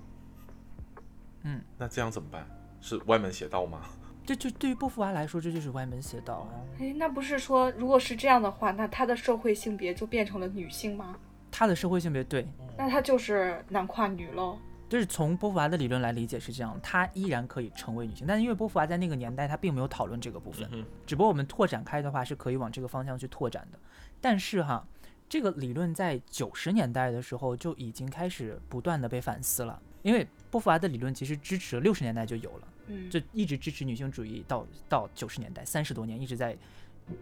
[1.78, 2.46] 那这样怎么办？
[2.80, 3.82] 是歪门邪道吗？
[4.26, 6.52] 这就对于波伏娃来说，这就是歪门邪道啊！
[6.80, 11.16] 哎，那不是说，如果是这样的话，那他的社会性别就变成了女性吗？
[11.50, 14.58] 他的社会性别对，那他就是男跨女喽。
[14.88, 20.68] 就是从波伏娃的理论来理解是这样，她依然可以成为女性，但是因为波伏娃在那个年代她并没有讨论这个部分，
[21.06, 23.78] 只不过我们拓展开的话是可以往这个方向去拓展的。
[24.20, 24.86] 但是哈，
[25.28, 29.80] 这个理论在九十年代的时候就已经开始不断的被反思了。
[30.02, 36.56] 因为波伏娃的理论其实支持了六十年代就有了，嗯，就一直支持女性主义到到九十年代三十多年一直在，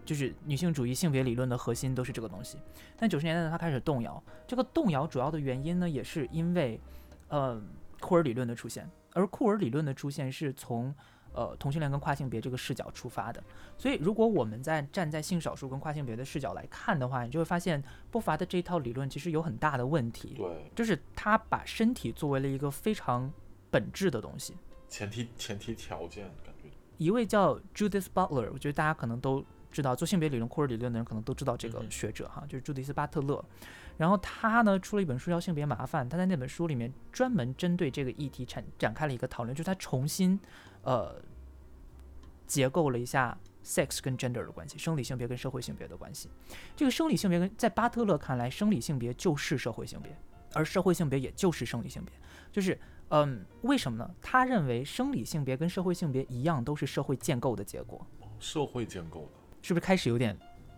[0.04, 2.58] 就是女性主义性别理论的核心都是这个东西。
[2.94, 4.22] 但九十年代呢，它开始动摇。
[4.46, 6.78] 这个动摇主要的原因呢，也是因为，
[7.28, 7.58] 呃，
[8.00, 8.86] 库尔理论的出现。
[9.14, 10.94] 而库尔理论的出现是从。
[11.34, 13.42] 呃，同性恋跟跨性别这个视角出发的，
[13.78, 20.34] 所以如果我们在站在性少数跟跨性别的视角来看的话，你就会发现波伏娃的这一套理论其实有很大的问题。
[20.36, 23.32] 对，就是他把身体作为了一个非常
[23.70, 24.54] 本质的东西，
[24.88, 26.68] 前提前提条件感觉。
[26.98, 33.42] 一位叫 Judith Butler，我觉得大家可能都知道做性别理论、库尔理论的人可能都知道这个学者哈，就是朱迪斯·巴特勒。
[33.98, 40.38] 然后他呢出了一本书叫《性别麻烦》，他在那本书里面专门针对这个议题展展开了一个讨论，就是他重新
[40.82, 41.16] 呃
[42.46, 46.28] 结构了一下 sex 跟 gender 的关系，生理性别跟社会性别的关系。
[46.76, 50.16] 这个生理性别跟在巴特勒看来，生理性别就是社会性别，
[50.52, 52.12] 而社会性别也就是生理性别，
[52.52, 52.78] 就是。
[53.14, 54.10] 嗯，为什么呢？
[54.22, 58.06] 他认为生理性别跟社会性别一样，都是社会建构的结果，
[58.40, 60.34] 社会建构的是不是开始有点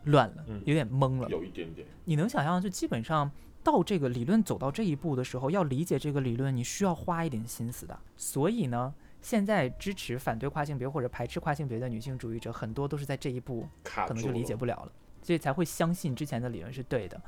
[0.07, 1.29] 乱了，嗯有点懵了？
[1.29, 3.31] 有一点点，你能想象，就基本上
[3.63, 7.97] 到这个理论走到这一步的时候，要理解这个理论，你需要花一点心思的。
[8.17, 8.93] 所以呢，
[9.25, 17.19] 现在支持、反对跨性别或者排斥跨性别的女性主义者，很多都是在这一步可能就理解不了了，所以才会相信之前的理论是对的。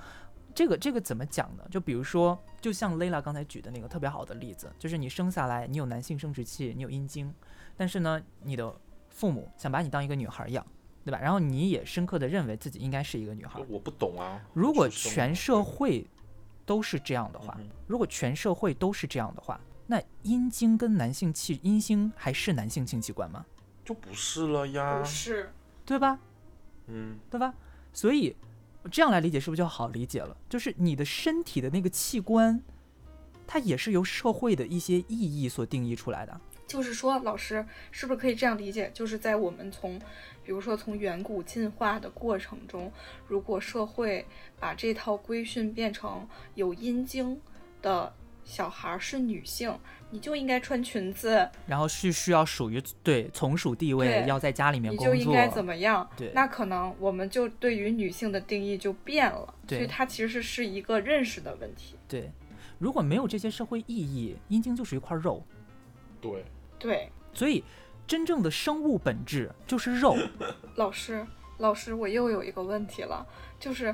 [0.55, 1.67] 这个这个怎么讲呢？
[1.71, 7.35] 就比如说，就像 Layla 刚才举的那个特别好的例子，就是你生下来你有男性生殖器，你有阴茎，
[7.79, 8.75] 但是呢，你的
[9.09, 10.67] 父母想把你当一个女孩养，
[11.03, 11.19] 对吧？
[11.19, 13.59] 然后你也深刻的认为自己应该是一个女孩。
[13.71, 14.39] 我不懂啊。
[14.53, 16.07] 如果全社会
[16.67, 23.47] 都是这样的话，嗯如果全社会都是这样的话，那阴茎跟男性器阴茎还是男性性器官吗？
[23.85, 25.05] 就不是了呀不。
[25.05, 25.53] 是，
[25.85, 26.19] 对吧？
[26.89, 27.55] 嗯，对吧？
[27.93, 28.37] 所以
[28.91, 30.37] 这样来理解是不是就好理解了？
[30.49, 32.61] 就是你的身体的那个器官，
[33.47, 36.41] 它也是由社会的一些意义所定义出来的。
[36.67, 38.91] 就是说，老师是不是可以这样理解？
[38.93, 39.97] 就是在我们从，
[40.43, 42.93] 比如说从远古进化的过程中，
[43.29, 44.27] 如果社会
[44.59, 47.41] 把这套规训变成有阴茎
[47.81, 48.13] 的
[48.47, 49.79] 小孩儿是女性，
[50.11, 56.09] 你就应该穿裙子，然后是需要属于对从属地位，对要在家里面你工作，就应该怎么样？
[56.17, 61.97] 对那可能我们就对于女性的定义就变了，所以它其实是一个认识的问题。
[62.09, 62.31] 对。
[62.79, 65.43] 如果没有这些社会意义，阴茎就是一块肉。
[66.21, 66.45] 对，
[66.79, 67.65] 对，所以，
[68.07, 70.15] 真正的生物本质就是肉。
[70.75, 73.27] 老师，老师，我又有一个问题了，
[73.59, 73.87] 就是，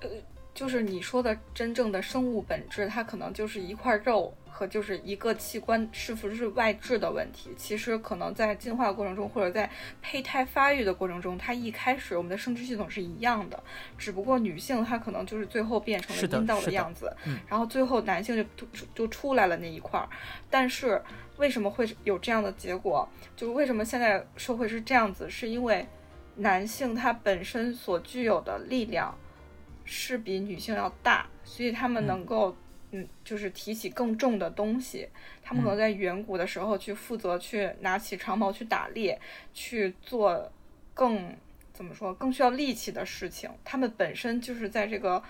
[0.00, 0.08] 呃，
[0.54, 7.50] 就是你说的真正的生物本质，它可能就是一块肉和就是一个器官是不是外置的问题。
[7.56, 9.68] 其实可能在进化过程中，或者在
[10.00, 13.60] 胚胎发育的过程中，它一开始我们的生殖系统是一样的，
[13.98, 20.08] 只不过女性她可能就是最后变成了阴道的样子，嗯然后最后男性就就出来了那一块儿。
[20.48, 21.02] 但是
[21.36, 23.08] 为什么会有这样的结果？
[23.36, 25.28] 就是为什么现在社会是这样子？
[25.28, 25.84] 是因为
[26.36, 29.12] 男性他本身所具有的力量
[29.84, 32.56] 是比女性要大，所以他们嗯能够
[32.92, 35.08] 嗯就是提起更重的东西。
[35.42, 39.20] 他们可能嗯在远古的时候去负责去拿起长矛去打猎，
[39.52, 40.50] 去做
[40.92, 41.34] 更
[41.72, 43.50] 怎么说更需要力气的事情。
[43.64, 45.22] 他们本身就是在这个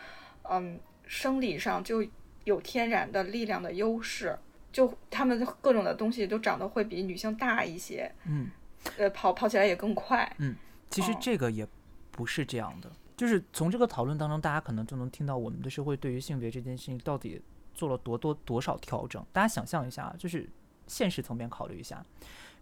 [0.42, 2.06] 嗯生理上就
[2.44, 4.38] 有天然的力量的优势。
[4.72, 8.50] 就他们各种的东西都长得会比女性大一些，嗯，
[8.98, 10.28] 呃，跑跑起来也更快。
[10.38, 10.56] 嗯
[10.90, 11.64] 其实哦这个也
[12.10, 17.40] 不是这样的，就是从这个讨论当中，大家可能就能听到我们的社会对于性别这件事情到底
[17.72, 19.24] 做了多多多少调整。
[19.32, 20.48] 大家想象一下，就是
[20.86, 22.04] 现实层面考虑一下，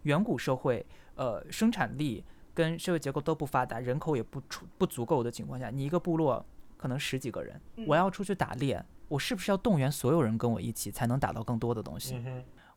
[0.03, 0.85] 远古社会，
[1.15, 6.45] 呃，生产力跟社会结构都不发达，人口也不出不足够的情况下，你一个部落
[6.77, 12.23] 可能十几个人，我要出去打猎，我是不是要动员所有人跟我一起，才能打到更多的东西？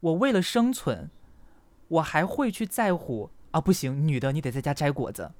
[0.00, 1.10] 我为了生存，
[1.88, 3.60] 我还会去在乎啊？
[3.60, 5.30] 不行，女的你得在家摘果子，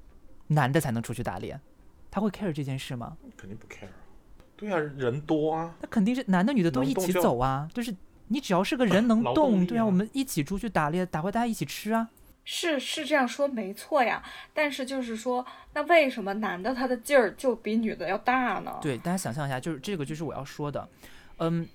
[0.47, 1.59] 男的才能出去打猎。
[2.09, 3.17] 他会 care 这件事吗？
[3.35, 3.91] 肯定不 care 啊。
[4.55, 7.69] 对啊，人多啊，那肯定是男的女的都一起走啊。
[7.73, 7.95] 就是
[8.27, 12.09] 你只要是个人能 动，对啊，啊我们一起出去打猎，打回大家一起吃啊。
[12.43, 18.77] 是是这样说没错呀，但是就是说，那为什么男的他的劲儿就比女的要大呢？
[18.81, 20.87] 对，大家想象一下，就是这个就是我要说的，
[21.37, 21.67] 嗯。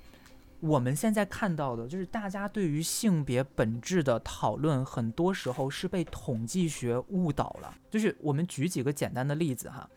[0.61, 7.75] 我们现在看到的就是大家对于性别本质的讨论，很多时候是被统计学误导了。
[7.91, 9.91] 就是我们举几个简单的例子哈，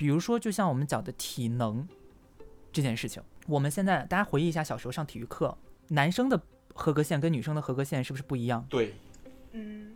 [0.00, 1.86] 比如说就像我们讲的体能
[2.72, 5.54] 这件事情，我们现在大家回忆一下小时候上体育课，
[5.88, 6.40] 男生的
[6.72, 8.64] 合格线跟女生的合格线是不是不一样？
[8.70, 8.94] 对，
[9.52, 9.94] 嗯，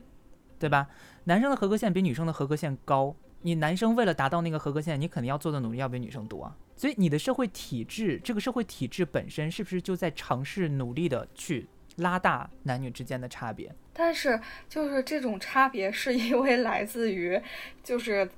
[0.58, 0.88] 对吧？
[1.24, 6.54] 男生的合格线比女生的合格线高，你男生为了达到那个合格线，你肯定要做的努力要比女生多啊。
[6.76, 13.74] 所以你的社会体制，这个社会体制本身是不是就在尝试努力的去拉大男女之间的差别？
[13.94, 14.38] 但是
[14.68, 17.40] 就是这种差别是因为来自于
[17.82, 18.30] 就是。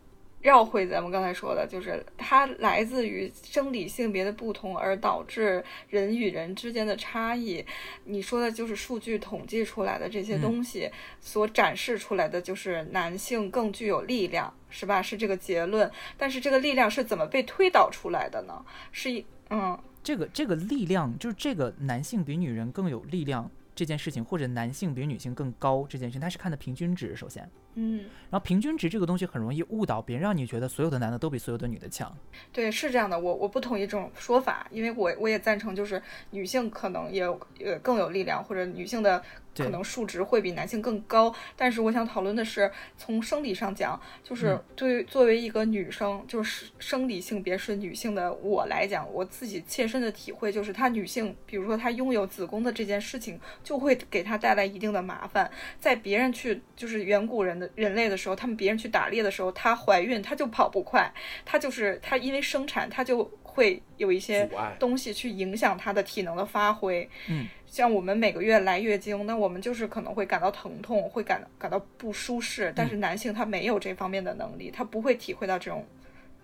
[0.46, 7.66] 绕回咱们刚才说的，就是它来自于生理性别的不同，而导致人与人之间的差异。
[8.04, 10.88] 你说的就是数据统计出来的这些嗯东西，
[11.20, 15.02] 所展示出来的就是男性更具有力量，是吧？
[15.02, 15.90] 是这个结论。
[16.16, 18.64] 但是这个力量是怎么被推导出来的呢？
[18.92, 27.16] 是一嗯，这个这个力量，就是这个男性比女人更有力量这件事情，或者男性比女性更高这件事情，它是看的平均值。
[27.16, 27.98] 首先，嗯，
[28.30, 32.14] 然后平均值这个东西很容易误导别人，让你觉得所有的男的都比所有的女的强。
[32.50, 39.22] 对，是这样的，我我不同意这种说法，因为我我也赞成，就是女性可能也有呃更有力量，或者女性的
[39.54, 41.34] 可能数值会比男性更高。
[41.54, 55.50] 但是我想讨论的是，从生理上讲，就是对作为一个女生，就是生理性别是女性的我来讲，我自己切身的体会就是，她女性，比如说她拥有子宫的这件事情，就会给她带来一定的麻烦。
[55.78, 61.12] 在别人去就是远古人的人类的时候，他们别人去打猎的时候，她怀孕，她就跑不快，
[61.44, 64.48] 她就是她因为生产，她就会有一些
[64.78, 67.08] 东西去影响她的体能的发挥。
[67.28, 67.46] 嗯。
[67.66, 72.72] 像我们每个月来月经，那我们就是可能会感到疼痛，会感感到不舒适。
[72.74, 75.84] 但是男性他没有这方面的能力，他不会体会到这种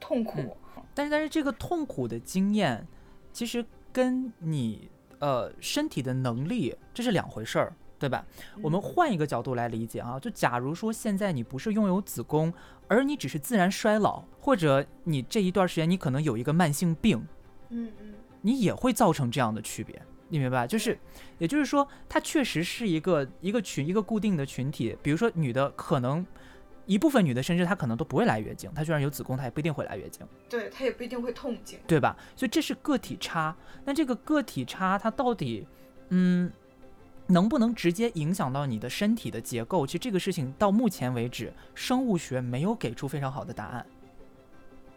[0.01, 0.57] 痛苦。
[0.93, 2.87] 但是，但是这个痛苦的经验，
[3.33, 8.27] 其实跟你呃身体的能力这是两回事儿，对吧？
[8.61, 12.53] 我们换一个角度来理解啊，就假如说现在你不是拥有子宫，
[12.89, 17.25] 而你只是自然衰老，或者你这一段时间你可能有一个慢性病，
[17.69, 20.03] 嗯嗯，你也会造成这样的区别。
[20.29, 20.99] 你明白，就是，
[21.39, 24.97] 也就是说，它确实是一个一个群一个固定的群体。
[25.01, 26.27] 比如说，女的可能
[26.87, 30.27] 一部分女的甚至她可能都不会来月经，她虽然有子宫，她也不一定会来月经。
[30.49, 32.17] 对，她也不一定会痛经，对吧？
[32.35, 33.55] 所以这是个体差。
[33.85, 35.67] 那这个个体差，它到底，
[36.09, 36.51] 嗯，
[37.33, 39.87] 能不能直接影响到你的身体的结构？
[39.87, 43.85] 其实这个事情到目前为止，生物学没有给出非常好的答案。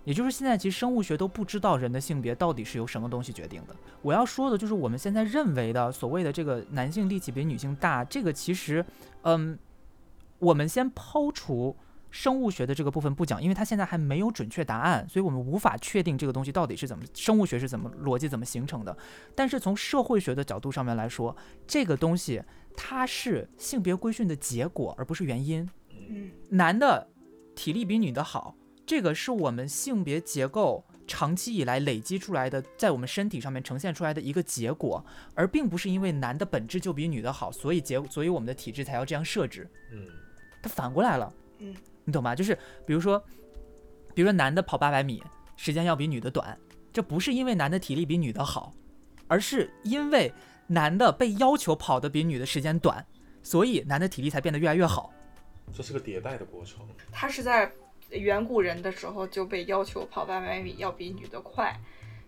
[0.04, 3.76] 也就是现在，其实生物学都不知道人的性别到底是由什么东西决定的。
[4.04, 8.86] 我要说的就是，我们现在认为的所谓的这个男性力气比女性大，这个其实，
[9.24, 9.58] 嗯，
[10.38, 11.76] 我们先抛除
[12.16, 18.98] 生物学的这个部分不讲，因为它现在还没有准确答案，所以我们无法确定这个东西到底是怎么生物学是怎么逻辑怎么形成的。
[19.36, 21.36] 但是从社会学的角度上面来说，
[21.68, 22.42] 这个东西
[22.74, 25.70] 它是性别规训的结果，而不是原因。
[26.08, 27.06] 嗯，男的
[27.54, 28.56] 体力比女的好。
[28.86, 39.70] 这个是我们性别结构长期以来累积出来的，在我们身体上面呈现出来的一个结果，而并不是因为男的本质就比女的好，所以结所以我们的体质才要这样设置。
[39.92, 40.08] 嗯，
[40.62, 41.34] 它反过来了。
[41.60, 41.74] 嗯，
[42.06, 42.34] 你懂吗？
[42.34, 43.22] 就是比如说，
[44.14, 45.22] 比如说男的跑八百米
[45.58, 46.58] 时间要比女的短，
[46.94, 48.72] 这不是因为男的体力比女的好，
[49.28, 50.32] 而是因为
[50.68, 53.06] 男的被要求跑得比女的时间短，
[53.44, 55.12] 所以男的体力才变得越来越好。
[55.74, 56.88] 这是个迭代的过程。
[57.12, 57.70] 他是在。
[58.12, 61.76] 远古人的时候就被要求跑八百米要比女的快，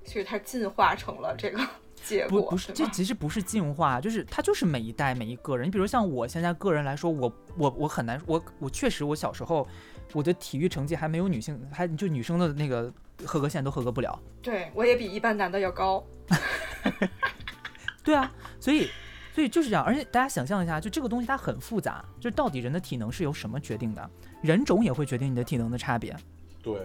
[0.04, 1.60] 所以他进化成了这个
[2.08, 2.42] 结果。
[2.42, 5.68] 不不是，这其实不是进化，就是它就是每一代每一个人。
[5.68, 9.68] 你比如像我现在个人来说，我我我很难，我我确实我小时候
[10.14, 12.92] 我的体育成绩还没有女性，还就女生的那个
[13.26, 14.18] 合格线都合格不了。
[14.42, 16.04] 对我也比一般男的要高。
[18.04, 18.90] 对啊，所以。
[19.38, 24.10] 所以就是这样，而且大家想象一下，就这个东西它很复杂，就到底人的体能是由什么决定的？
[24.42, 26.18] 人种也会决定你的体能的差别。
[26.64, 26.76] 对。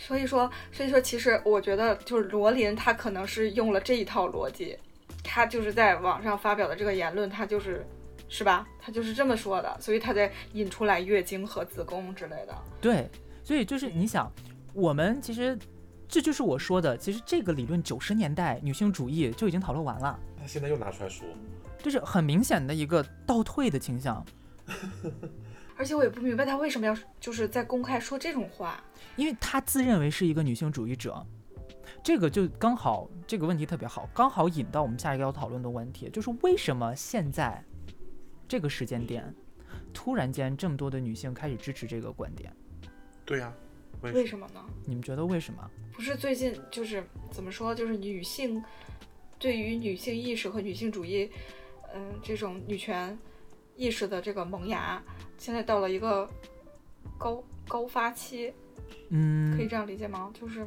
[0.00, 4.78] 所以说，所以说，其实我觉得就是罗琳他可能是用了这一套逻辑，
[5.24, 7.84] 他就是在网上发表的这个言论，他就是
[8.28, 8.66] 是吧？
[8.80, 12.54] 他就是这么说的，所以他在引出来月经和子宫之类的。
[12.80, 13.10] 对，
[13.42, 14.32] 所以就是你想，
[14.72, 15.58] 我们其实
[16.08, 20.18] 这就是我说的，其实这个理论九十年代女性主义就已经讨论完了。
[20.46, 21.26] 现在又拿出来说，
[21.82, 24.24] 就是很明显的一个倒退的倾向。
[25.76, 28.82] 而且我也不明白他为什么要就是在公开说这种话，
[29.18, 31.22] 因为他自认为是一个女性主义者。
[32.02, 37.62] 这个就刚好这个问题特别好，刚好引到我们下一个要讨论的问题，就是为什么现在
[38.46, 39.34] 这个时间点
[39.92, 42.50] 突然间这么多的女性开始支持这个观点？
[43.26, 43.52] 对呀，
[44.00, 44.64] 为什么呢？
[44.86, 45.68] 你们觉得为什么？
[45.92, 48.62] 不是最近就是怎么说，就是女性。
[49.40, 51.30] 对于女性意识和女性主义，
[51.94, 53.16] 嗯，这种女权
[53.76, 55.00] 意识的这个萌芽，
[55.36, 56.28] 现在到了一个
[57.16, 58.52] 高高发期，
[59.10, 60.30] 嗯，可以这样理解吗？
[60.32, 60.66] 就是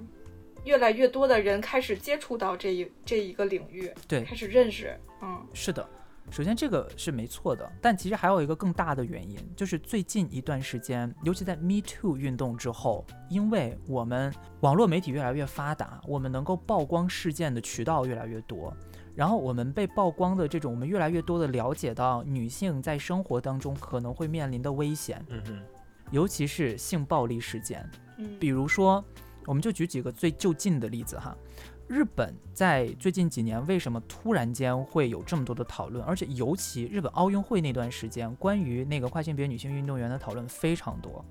[0.64, 5.88] 越来越多的人开始接触到这一这一个领域，对，开始认识，嗯，是的。
[6.30, 14.32] 首先，这个是没错的，但其实还有一个更大的原因，就是最近一段时间，尤其在 Me Too 运动之后，因为我们
[14.62, 18.72] 网络媒体越来越发达，我们能够曝光事件的渠道越来越多，
[19.16, 25.60] 然后我们被曝光的这种，我们越来越多的了解到女性在生活当中可能会面临的危险，嗯哼，
[26.12, 27.90] 尤其是性暴力事件，
[28.40, 29.04] 比如说，
[29.46, 31.36] 我们就举几个最就近的例子哈。
[31.88, 36.02] 日本在最近几年为什么突然间会有这么多的讨论？
[36.06, 41.24] 而且尤其日本奥运会那段时间，关于那个跨性别女性运动员的讨论非常多。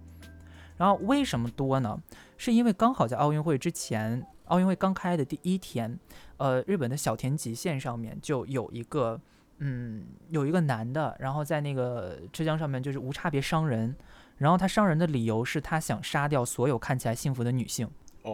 [0.76, 1.98] 然后为什么多呢？
[2.36, 5.98] 是因为刚好在奥运会之前，奥运会刚开的第一天，
[6.36, 9.18] 呃，日本的小田急线上面就有一个
[9.58, 13.94] 嗯，有一个男的，然后在那个车厢上面就是无差别伤人，
[14.40, 17.86] 然后他伤人的理由是他想杀掉所有看起来幸福的女性，
[18.22, 18.32] 哦，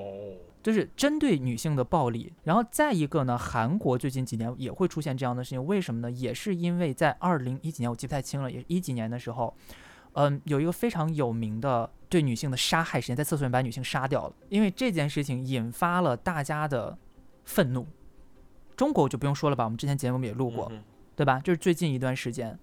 [0.62, 2.32] 就是针对女性的暴力。
[2.44, 6.08] 然后再一个呢，韩国最近几年也会出现这样的事情，为什么呢？
[6.08, 9.52] 也是因为在二零一几年，我记不太清了，也一几年的时候，
[10.12, 16.96] 嗯，有一个非常有名的对女性的杀害事件，在厕所里把女性杀掉了，因为这件事情引发了大家的
[17.44, 17.84] 愤怒。
[18.76, 20.70] 中国就不用说了吧，我们之前节目也录过，
[21.16, 21.40] 对吧？
[21.40, 22.56] 就是最近一段时间，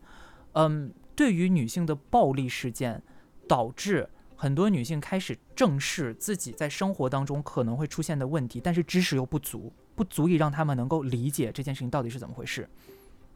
[0.53, 3.01] 嗯，对于女性的暴力事件，
[3.47, 12.67] 导致很多女性开始正视自己在生活当中可能会出现的问题，但是知识又不足，不足以让他们能够理解这件事情到底是怎么回事。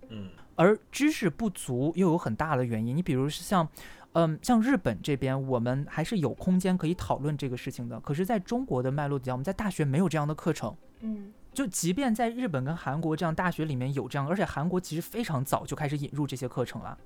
[0.09, 3.67] 嗯而知识不足又有很大的原因，你比如是像，
[4.13, 7.99] 嗯，像日本这边，我们还是有空间可以讨论这个事情的。
[7.99, 10.75] 可是，在中国的脉络底下，我们在大学没有这样的课程。
[11.01, 16.97] 嗯就即便在日本跟韩国这样大学里面有这样，而且韩国其实非常早就开始引入这些课程了。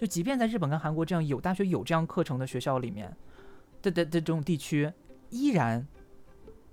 [0.00, 3.14] 就即便在日本跟韩国这样有大学有这样课程的学校里面
[3.82, 4.90] 的的的这种地区，
[5.28, 5.86] 依然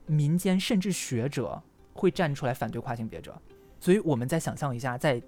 [0.05, 1.61] 民间甚至学者
[1.91, 3.37] 会站出来反对跨性别者。
[3.81, 5.21] 所以我们再想象一下，在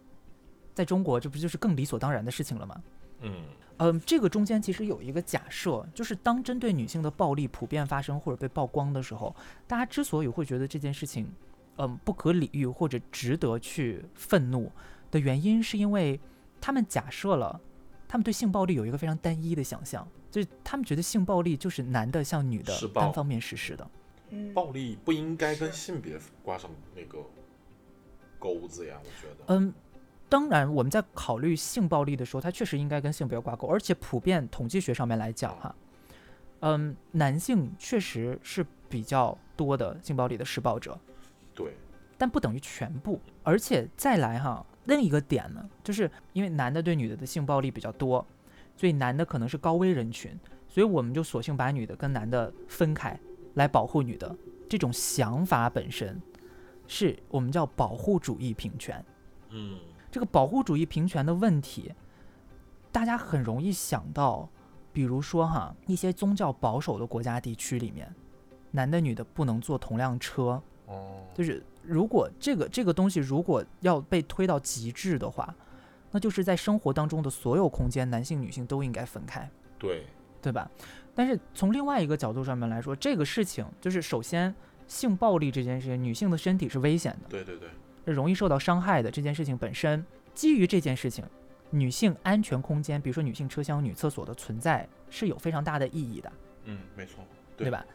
[0.74, 2.82] 在中国，这不就是更理所当然的事情了吗？
[3.20, 3.44] 嗯
[3.80, 9.36] 嗯，这个中间其实有一个假设，就是当针对女性的暴力普遍发生或者被曝光的时候，
[9.68, 11.30] 大家之所以会觉得这件事情，
[11.76, 14.72] 嗯，不可理喻或者值得去愤怒
[15.12, 16.18] 的原因，是因为
[16.62, 17.60] 他们假设了，
[18.10, 23.88] 他们对性暴力有一个非常单一的想象，就是他们觉得性暴力就是男的向女的单方面实施的。
[24.32, 27.20] 嗯，暴力不应该跟性别挂上那个
[28.40, 29.44] 钩子呀，我觉得。
[29.48, 29.72] 嗯，
[30.28, 35.76] 当然，我们在考虑性暴力的时候，它确实应该跟性别挂钩，而且普遍统计学上面来讲，哈，
[36.62, 41.00] 嗯，男性确实是比较多的性暴力的施暴者，
[41.54, 41.74] 对，
[42.18, 43.20] 但不等于全部。
[43.44, 48.26] 而且再来哈，另一个点呢，就是因为男的对女的的性暴力比较多，
[48.76, 50.38] 所以男的可能是高危人群，
[50.68, 53.18] 所以我们就索性把女的跟男的分开，
[53.54, 54.36] 来保护女的。
[54.68, 56.22] 这种想法本身，
[56.88, 59.04] 是我们叫保护主义平权。
[59.50, 59.80] 嗯
[60.12, 61.92] 这个保护主义平权的问题，
[62.92, 64.50] 大家很容易想到，
[64.92, 68.14] 比如说哈，一些宗教保守的国家地区里面，
[68.72, 75.54] 男的女的不能坐同辆车，哦，就是如果这个这个东西如果要被推到极致的话，
[76.12, 80.06] 那就是在生活当中的所有空间，男性女性都应该分开，对，
[80.42, 80.70] 对吧？
[81.16, 84.54] 但是从另外一个角度上面来说，这个事情就是首先
[84.88, 87.30] 性暴力这件事情，女性的身体是危险的。
[87.30, 90.04] 对对对，容易受到伤害的这件事情本身，
[90.34, 91.26] 基于这件事情，
[91.72, 96.32] 女性安全空间，比如说女性车厢、女厕所的存在是有非常大的意义的，
[96.66, 97.24] 嗯，没错，
[97.58, 97.86] 对吧？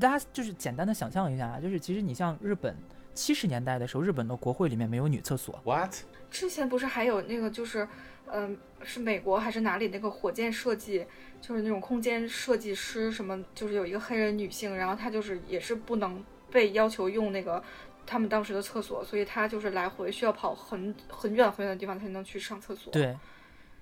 [0.00, 2.74] 大家就是简单的想象一下，就是其实你像日本
[3.14, 5.94] 七十年代的时候，日本的国会里面没有女厕所，？What？
[6.30, 7.86] 之前不是还有那个就是，
[8.26, 11.06] 嗯、是美国还是哪里那个火箭设计，
[11.40, 17.62] 就是那种空间设计师什么，就是有一个黑人女性，然后她就是也是不能被要求用那个
[18.04, 23.16] 他们当时的厕所，所以她就是来回需要跑很很远很远的地方才能去上厕所。，对，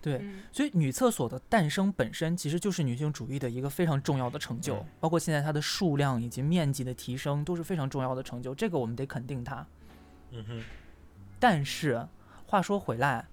[0.02, 9.64] 对，嗯所以女厕所的诞生本身其实就是女性主义的一个非常重要的成就，嗯包括现在它的数量以及面积的提升都是非常重要的成就，这个我们得肯定它。
[10.32, 10.62] 嗯哼，
[11.38, 12.06] 但是
[12.44, 13.26] 话说回来，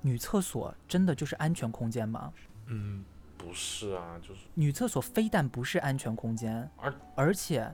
[0.00, 2.32] 女厕所真的就是安全空间吗？
[2.66, 3.04] 嗯，
[3.36, 7.70] 不是啊，就是女厕所非但不是安全空间，而而且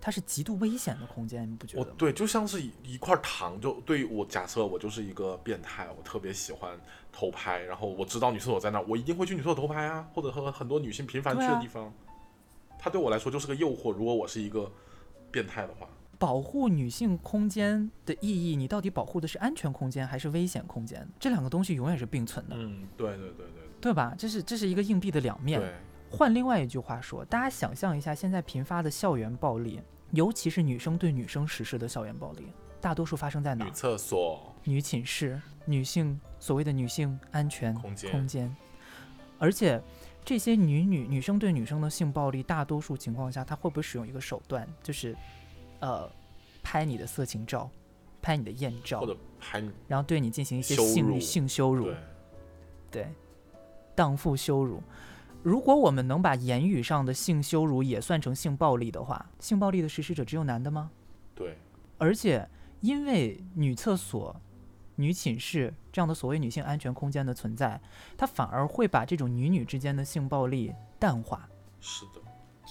[0.00, 6.78] 它是极度危险的空间，你不觉得对，就像是一一块糖，就对于我假设我就是一个变态，我特别喜欢
[7.12, 11.92] 偷拍，然后我知道女厕所在那儿，我一定会去女厕所偷拍啊，或者和很多女性频繁去的地方，
[12.78, 13.92] 它对我来说就是个诱惑。
[13.92, 14.70] 如果我是一个
[15.30, 15.88] 变态的话，
[16.18, 21.06] 保护女性空间的意义，你到底保护的是安全空间还是危险空间？
[21.18, 23.46] 这两个东西永远是并存的，嗯，对对对对
[23.80, 24.14] 对吧？
[24.18, 25.60] 这是这是一个硬币的两面。
[25.60, 25.72] 对，
[26.10, 29.80] 换另外一句话说，大家想象一下，现在频发的校园暴力，
[30.12, 32.46] 尤其是女生对女生实施的校园暴力，
[32.80, 33.68] 大多数发生在哪儿？
[33.68, 38.56] 女厕所女寝室、女性所谓的女性安全空间空间，
[39.38, 39.80] 而且
[40.24, 45.16] 这些女女女生对女生的性暴力，大多数情况下，她会不会使用一个手段，就是
[45.80, 46.10] 呃
[46.62, 47.70] 拍你的色情照，
[48.22, 51.96] 拍你的艳照或，者拍你然后对你进行一些羞性辱性羞辱对，，
[52.90, 53.08] 对，
[53.94, 54.82] 荡妇羞辱。
[55.42, 60.90] 如果我们能把言语上的性羞辱也算成性暴力的话，性暴力的实施者只有男的吗？
[61.34, 61.56] 对，
[61.96, 62.48] 而且
[62.80, 64.34] 因为女厕所、
[64.96, 67.80] 女寝室这样的所谓女性安全空间的存在，
[68.16, 71.48] 它反而会把这种女女之间的性暴力淡化。
[71.80, 72.20] 是的，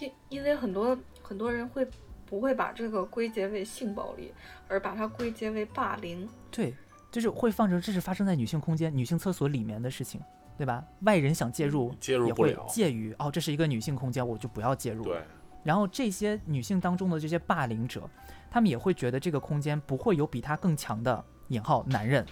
[0.01, 1.87] 因因为很多很多人会
[2.25, 4.33] 不会把这个归结为性暴力，
[4.67, 6.27] 而把它归结为霸凌。
[6.51, 6.75] 对，
[7.09, 10.19] 就是会放成这是发生在女性空间、女性厕所里面的事情，
[10.57, 10.83] 对吧？
[11.01, 12.57] 外人想介入介入也会。
[12.67, 15.03] 介于哦，这是一个女性空间，我就不要介入。
[15.03, 15.21] 对，
[15.63, 18.09] 然后这些女性当中的这些霸凌者，
[18.49, 22.25] 他们也会觉得这个空间不会有比他更强的引号男人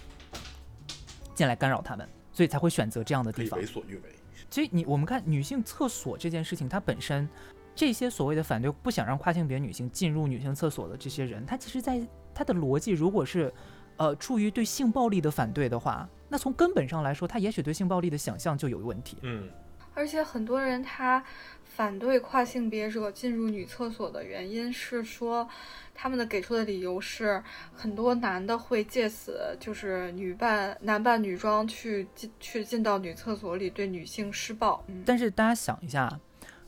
[1.33, 3.59] 进来干扰他们，所以才会选择这样的地方。
[3.59, 4.15] 为所欲为。
[4.49, 7.27] 所以你我们看女性厕所这件事情，它本身
[7.75, 12.01] 这些所谓的反对不想让跨性别女性进入女性厕所的这些人，他其实在
[12.33, 13.53] 他的逻辑如果是
[13.97, 19.17] 呃出于对性暴力的反对的话，那从根本上来说，他也许对性暴力的想象就有问题。
[19.21, 19.49] 嗯，
[19.93, 21.23] 而且很多人他
[21.63, 25.47] 反对跨性别者进入女厕所的原因是说，
[25.93, 34.83] 他们的给出的理由是很多男的会借此就是女扮男扮女装去进去进到女厕所里对女性施暴。
[34.87, 36.19] 嗯，但是大家想一下，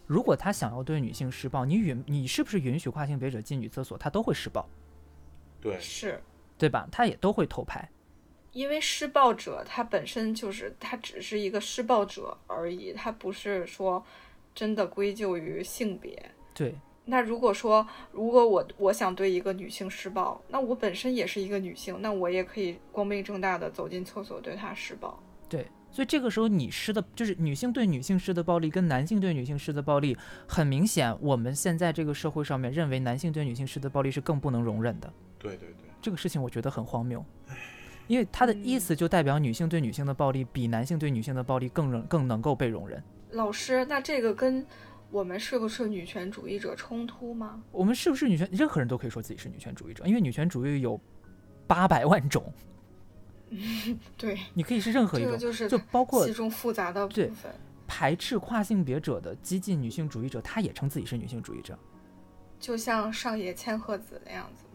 [0.05, 4.67] 如果他想要对女性施暴，你允你是不是允许跨性别者进女厕所，他都会施暴，
[5.59, 6.21] 对，是。
[6.59, 6.87] 对吧？
[6.91, 7.87] 他也都会偷拍。
[8.57, 14.03] 因为施暴者他本身就是他只是一个施暴者而已，他不是说
[14.55, 16.31] 真的归咎于性别。
[16.55, 16.73] 对，
[17.05, 25.21] 那如果说如果我我想对一个女性施暴，那我本身也是一个女性，那我也可以光明正大的走进厕所对她施暴。
[25.47, 35.13] 对，所以这个时候你施的就是女性对女性施的暴力，跟男性对女性施的暴力，很明显，我们现在这个社会上面认为男性对女性施的暴力是更不能容忍的。
[35.37, 37.23] 对对对，这个事情我觉得很荒谬，
[38.07, 43.01] 因为它的意思就代表女性对女性的暴力比男性对女性的暴力更容更能够被容忍。
[43.31, 44.65] 老师，那这个跟
[45.11, 47.61] 我们是不是女权主义者冲突吗？
[47.71, 48.47] 我们是不是女权？
[48.51, 50.99] 任何人都可以说自己是女权主义者，因为女权主义有
[51.65, 52.53] 八百万种，
[54.17, 57.53] 对，你可以是任何一种，这个就是就包括其中复杂的部分。
[57.85, 61.77] 排斥跨性别者的激进女性主义者，他也称自己是女性主义者。
[62.59, 64.66] 就像上野千鹤子那样子吗？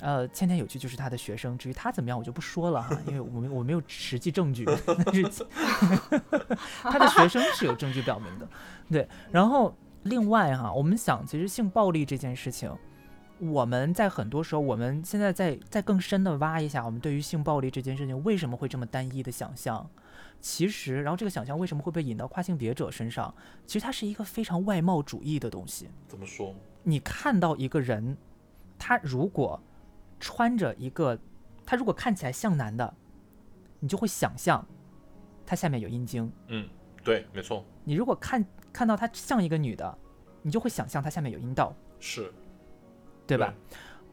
[0.00, 4.64] 呃，千田有趣就是他的学生，至于他怎么样，我就不说了哈，因为我没我没有实际证据，
[5.04, 5.22] 但是
[6.82, 8.48] 他的学生是有证据表明的，
[8.90, 9.08] 对。
[9.30, 9.74] 然后
[10.04, 12.70] 另外哈，我们想，其实性暴力这件事情，
[13.38, 19.88] 我们在很多时候，我们现在在再更深的挖一下，我们对于性暴力这件事情为什么会这么单一的想象？
[20.40, 23.34] 其实，然后这个想象为什么会被引到跨性别者身上？
[23.66, 25.88] 其实它是一个非常外貌主义的东西。
[26.06, 26.54] 怎么说？
[26.84, 28.16] 你看到一个人，
[28.78, 29.60] 他如果
[30.18, 31.18] 穿着一个，
[31.64, 32.94] 他如果看起来像男的，
[33.80, 34.66] 你就会想象
[35.46, 36.68] 他下面有阴茎；嗯，
[37.02, 39.98] 对，没错，你如果看看到他像一个女的，
[40.42, 42.32] 你就会想象他下面有阴道，是，
[43.26, 43.54] 对吧？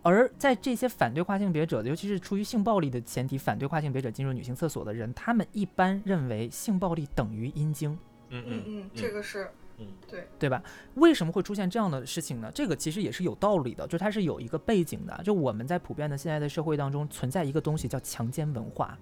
[0.02, 7.98] 而在这些反对跨性别者，尤其是出于性暴力的前提反对跨性别者进入女性厕所的人，他们一般认为性暴力等于阴茎。
[8.30, 10.64] 嗯嗯嗯，这个是，嗯，对，对吧？
[10.96, 12.50] 为什么会出现这样的事情呢？
[12.56, 15.22] 这个其实也是有道理的，就它是有一个背景的。
[15.24, 18.98] 就我们在普遍的现在的社会当中存在一个东西叫强奸文化，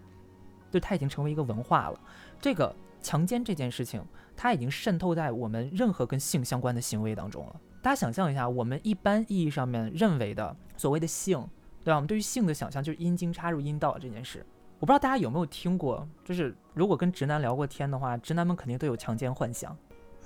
[0.71, 1.99] 就它已经成为一个文化了。
[2.41, 4.03] 这个强奸这件事情，
[4.35, 7.61] 它已经渗透在我们任何跟性相关的行为当中了。
[7.81, 11.37] 大家想象一下，我们一般意义上面认为的所谓的性，
[11.83, 11.95] 对吧？
[11.95, 14.43] 我们对于性的想象就是阴茎插入阴道这件事。
[14.79, 19.77] 我不知道大家有没有听过，就是如果跟直男聊过天的话，直男们肯定都有强奸幻想。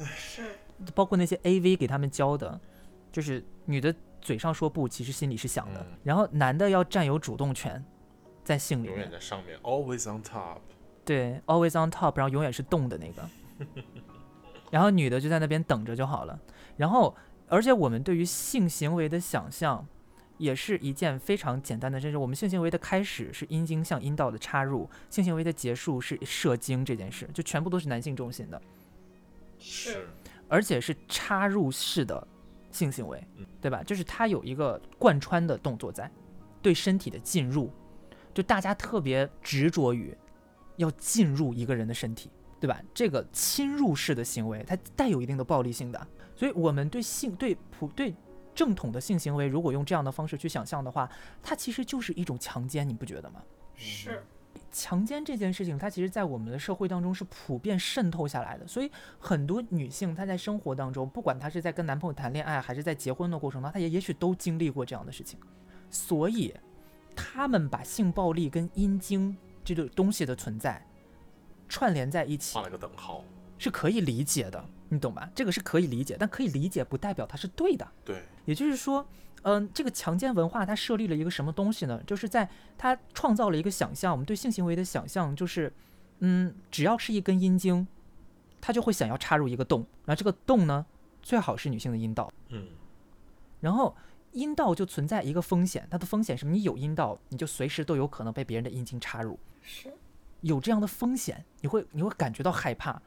[0.06, 0.43] 是，
[0.93, 2.60] 包括那些 A V 给他们教的，
[3.12, 7.84] 就是女的嘴上说不，其实心里是想的，嗯然后男的要占有主动权，
[8.43, 10.60] 在性里永远，在上面，always on top。
[11.06, 13.30] 对，always on top，然后永远是动的那个，
[14.70, 16.38] 然后女的就在那边等着就好了。
[16.76, 17.16] 然后，
[17.48, 19.88] 而且我们对于性行为的想象，
[20.38, 22.08] 也是一件非常简单的事。
[22.08, 28.62] 就是我们性行为的开始是阴茎向阴道的插入，性行为的结束是射精这件事，就全部都是男性中心的。
[29.60, 30.08] 是，
[30.47, 32.28] 而且是插入式的
[32.72, 33.82] 性行为嗯，对吧？
[33.84, 36.10] 就是它有一个贯穿的动作在，
[36.62, 37.72] 对身体的进入，
[38.34, 40.16] 就大家特别执着于
[40.76, 42.30] 要进入一个人的身体，
[42.60, 42.82] 对吧？
[42.93, 48.16] 这个侵入式的行为，它带有一定的暴力性的，所以我们对性对普对
[48.53, 51.10] 正统的性行为，如果用这样的方式去想象的话，
[51.41, 53.41] 它其实就是一种强奸，你不觉得吗？
[53.76, 54.24] 是，
[54.72, 65.39] 强奸这件事情，它其实在我们的社会当中是普遍渗透下来的，所以很多女性她在生活当中，不管她是在跟男朋友谈恋爱，还是在结婚的过程当中，她也也许都经历过这样的事情，
[65.89, 66.53] 所以
[67.15, 70.86] 她们把性暴力跟阴茎这个东西的存在
[71.68, 73.24] 串联在一起画，了个等号。
[73.59, 75.29] 是可以理解的，你懂吧？
[75.35, 77.88] 这个是可以理解，但可以理解不代表它是对的。
[78.05, 79.05] 对，也就是说，
[79.41, 82.01] 嗯，这个强奸文化它设立了一个什么东西呢？
[82.07, 85.71] 就是在它创造了一个想象，我们对性行为的想象就是，
[86.19, 87.88] 嗯，只要是一根阴茎，
[88.61, 90.85] 它就会想要插入一个洞，然后这个洞呢，
[91.21, 92.67] 最好是女性的阴道，嗯，
[93.59, 93.95] 然后
[94.31, 99.93] 阴道就存在一个风险，它的风险是你有阴道，你就随时都有可能被别人的阴茎插入，是
[100.41, 103.01] 有这样的风险，你会你会感觉到害怕。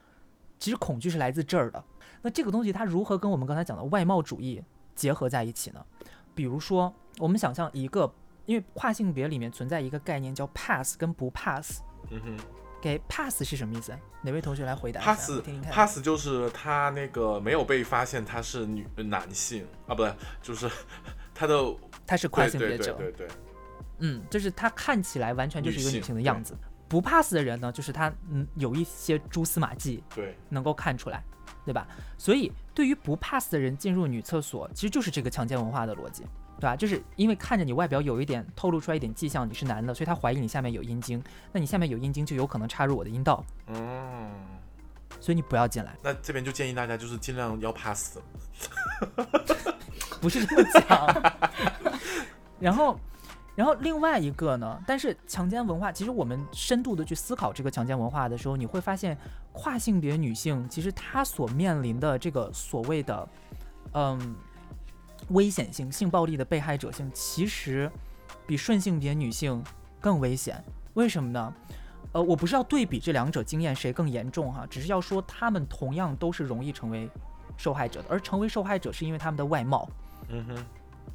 [0.60, 1.82] 其实恐惧是来自这儿的。
[2.22, 4.62] 那这个东西它如何跟我们刚才讲的外貌主义
[4.94, 5.84] 结合在一起呢？
[6.34, 8.12] 比如说，我们想象一个，
[8.46, 11.80] 因为跨性别里面存在一个概念叫 pass 跟不 pass。
[12.10, 12.36] 嗯哼
[12.82, 13.92] 给 pass 是什么意思？
[14.22, 15.30] 哪位同学来回答？，pass
[15.70, 20.70] pass 就是他那个没有被发现他是女男性啊，不对，就是
[21.34, 23.36] 他的他是跨性别者，对对对，
[23.98, 26.56] 嗯，就是他看起来完全就是一个女性的样子。
[26.90, 31.22] 不 pass 的人呢，就是他嗯有一些蛛丝马迹对，能够看出来，
[31.64, 31.86] 对吧？
[32.18, 36.24] 所以对于不 pass 的人进入女厕所，其实就是这个强奸文化的逻辑，
[36.58, 36.74] 对吧？
[36.74, 41.22] 就是因为看着你外表有一点透露出来一点迹象，你是男的，所以他怀疑你下面有阴茎，
[41.52, 44.28] 那你下面有阴茎就有可能插入我的阴道，嗯，
[45.20, 48.18] 所以你不要进来，那这边就建议大家就是尽量要 pass，
[50.20, 51.32] 不是这么讲。
[52.58, 52.98] 然后，
[53.60, 59.14] 然后另外一个呢，但是强奸文化，其实我们深度的去思考这个强奸文化的时候，你会发现
[59.52, 63.28] 跨性别女性其实她所面临的这个所谓的，
[63.92, 64.34] 嗯，
[65.28, 67.92] 危险性、性暴力的被害者性，其实
[68.46, 69.62] 比顺性别女性
[70.00, 70.64] 更危险。
[70.94, 71.52] 为什么呢？
[72.12, 77.06] 呃，我不是要对比这两者经验谁更严重哈，只是要说他们同样都是容易成为
[77.58, 79.86] 受害者的，而成为受害者是因为他们的外貌。
[80.30, 80.64] 嗯哼，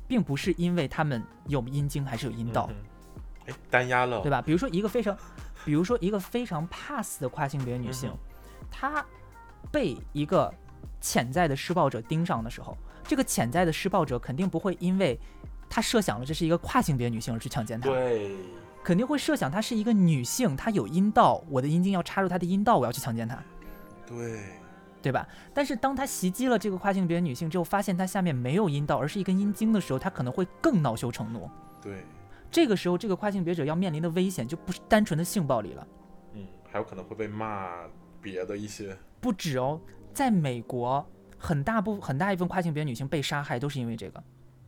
[0.07, 2.69] 并不是因为他们有阴茎还是有阴道，
[3.47, 4.41] 哎，单压了，对吧？
[4.41, 5.17] 比如说一个非常，
[5.63, 8.17] 比如说一个非常 pass 的跨性别女性，嗯
[8.71, 9.05] 她
[9.71, 10.53] 被一个
[10.99, 15.19] 潜在的施暴者盯上的时候，这个潜在的施暴者肯定不会因为
[15.69, 18.35] 他设想了这是一个跨性别女性而去强奸她，对，
[18.83, 23.41] 肯定会设想她是一个女性，她有阴道，我的阴茎要插入她的阴道，我要去强奸她。
[24.05, 24.43] 对，
[25.05, 25.27] 对吧？
[25.53, 31.47] 但是当他袭击了这个跨性别女性之后，发现她下面没有阴道，而是一根阴茎的时候，他可能会更恼羞成怒。
[31.79, 32.03] 对，
[32.49, 35.87] 这个时候，这个跨性别者要面临的危险就不是单纯的性暴力了，
[36.33, 37.69] 嗯，还有可能会被骂
[38.19, 39.79] 别的一些，不止哦，
[40.11, 44.23] 在美国，很大部很大一部分跨性别女性被杀害都是因为这个，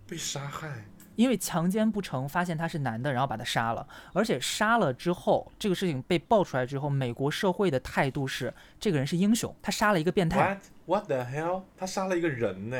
[0.05, 0.85] 被杀害，
[1.17, 10.57] 因为强奸不成，发现他是男的，然后把他杀了，而且杀了之后，这个事情被爆出来之后，美国社会的态度是这个人是英雄，他杀了一个变态。
[10.85, 11.63] What What the hell？
[11.75, 12.77] 他杀了一个人呢？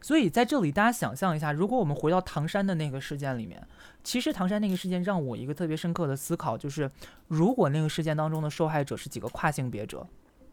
[0.00, 3.66] 所以在这里，大家想象一下，如果我们回到唐山的那个事件里面，
[4.02, 6.90] 其实唐山那个事件让我一个特别深刻的思考，就是
[7.28, 10.06] 如果那个事件当中的受害者是几个跨性别者，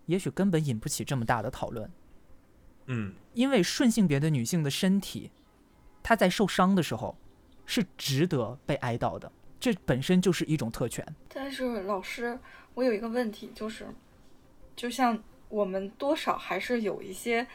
[0.05, 1.89] 也许根本引不起这么大的讨论，
[2.85, 5.31] 嗯，因为顺性别的女性的身体，
[6.03, 7.15] 他在受伤的时候
[7.65, 11.05] 是值得被哀悼的，这本身就是一种特权。
[11.33, 12.37] 但是老师，
[12.73, 13.87] 我有一个问题，就是，
[14.75, 17.45] 就像我们多少还是有一些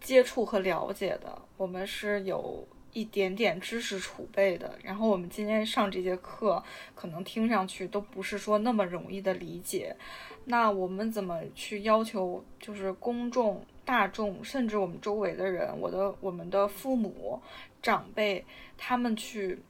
[0.00, 4.78] 接触和了解的，我们是有一点点知识储备的。
[4.82, 6.62] 然后我们今天上这节课，
[6.94, 9.96] 可能听上去都不是说那么容易的理解。
[10.44, 17.38] 那我们怎么去要求，就是公众、大众，甚至我们周围的人，我的、我们的父母、
[17.82, 18.44] 长辈，
[18.76, 19.60] 他们去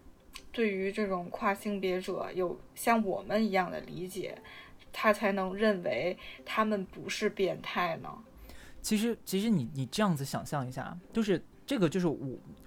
[0.53, 4.37] 对于这种跨性别者有像我们一样的理解，
[4.93, 8.09] 他才能认为他们不是变态呢？
[8.81, 12.17] 其实，其实你你这样子想象一下，就是这个就是我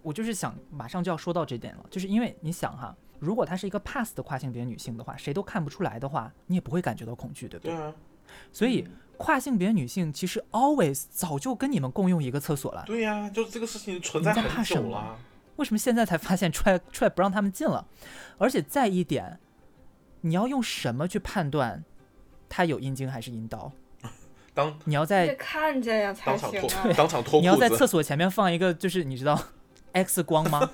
[0.04, 7.76] 我就是想马上就要说到这点了，就是因为你想哈，如果她是一个 pass 的跨性别女性的话，谁都看不出来的话，你也不会感觉到恐惧，对不对？
[7.76, 7.94] 对啊，
[8.52, 8.88] 所以
[9.18, 15.18] 跨性别女性其实 always 早就跟你们共用一个厕所了，对呀、就是这个事情存在你在怕很什么久了。
[15.58, 17.86] 为什么现在才发现出来出来不让他们进了？
[18.38, 19.40] 而且再一点，
[20.22, 21.84] 你要用什么去判断
[22.50, 23.72] 他有阴茎还是阴道？
[24.54, 26.94] 当你要在看见呀才当场行！
[26.94, 29.40] 当场脱 你要在，厕所前面放一个，就是你知道
[29.94, 30.70] X 光吗？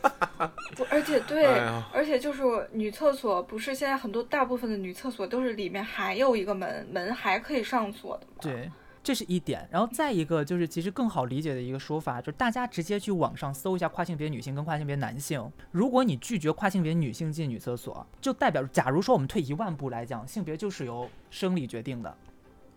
[0.76, 8.34] 不，而且对，哎，而且就是女厕所，不是现在很多大部分的女厕所都是里面还有一个门，门还可以上锁的吗？
[8.42, 8.72] 对，
[9.08, 9.66] 这是一点。
[9.72, 15.50] 然后再一个就是，其实更好理解的一个说法，就是大家直接去网上搜一下跨性别女性跟跨性别男性。
[15.72, 22.18] 如果你拒绝跨性别女性进女厕所，就代表，假如说我们退一万步来讲，性别就是由生理决定的，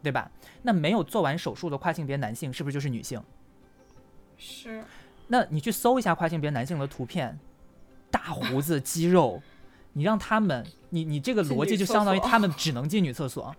[0.04, 0.30] 对吧？
[0.62, 3.20] 那没有做完手术的跨性别男性是不是就是女性？
[4.38, 4.84] 是，
[5.26, 7.40] 那你去搜一下跨性别男性的图片，
[8.08, 9.42] 大胡子、 肌肉，
[9.94, 13.52] 你让他们，你你这个逻辑就相当于他们只能进女厕所，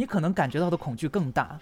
[0.00, 1.60] 你可能感觉到的恐惧更大。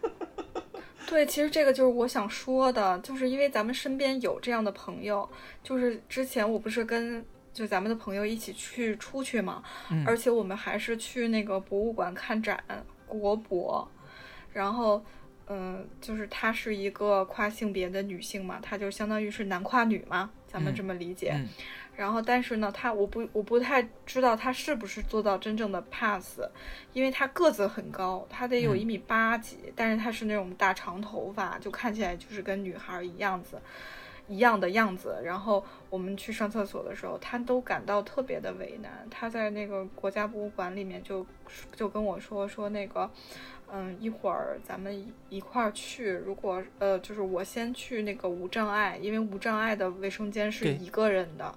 [1.08, 5.26] 对，其实这个就是我想说的，就是因为咱们身边有这样的朋友，
[5.62, 7.24] 就是之前我不是跟
[7.54, 12.62] 就咱们的朋友一起去出去嘛，嗯而且我们还是去那个博物馆看展，
[13.06, 13.88] 国博，
[14.52, 15.02] 然后
[15.48, 21.32] 嗯，就是她是一个跨性别的女性嘛，她就相当于是男跨女嘛，咱们嗯这么理解。
[21.34, 21.48] 嗯
[22.00, 26.40] 然后，但是呢，他我不我不太知道他是不是做到真正的 pass，
[26.94, 33.60] 因为他个子很高，他得有嗯一米八几，但是他是那种大长头发，就看起来就是跟女孩儿一样子。
[34.28, 39.04] 一样的样子，然后我们去上厕所的时候，他都感到特别的为难。
[39.10, 41.26] 他在那个国家博物馆里面就
[41.74, 43.10] 就跟我说说那个，
[43.72, 46.10] 嗯，一会儿咱们一一块儿去。
[46.10, 51.54] 如果呃，就是我先去那个无障碍，因为无障碍的卫生间是一个人的。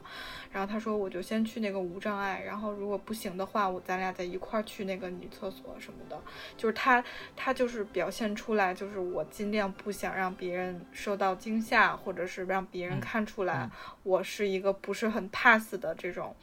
[0.51, 6.21] 然后他说我就先去那个无障碍，然后如果不行的话，我咱俩再一块儿去那个女厕所什么的。
[6.55, 7.03] 就是他
[7.35, 13.71] 他就是表现出来，就是我尽量不想让别人受到惊吓，或者是让别人嗯看出来嗯
[14.03, 16.35] 我是一个不是很 pass 的这种。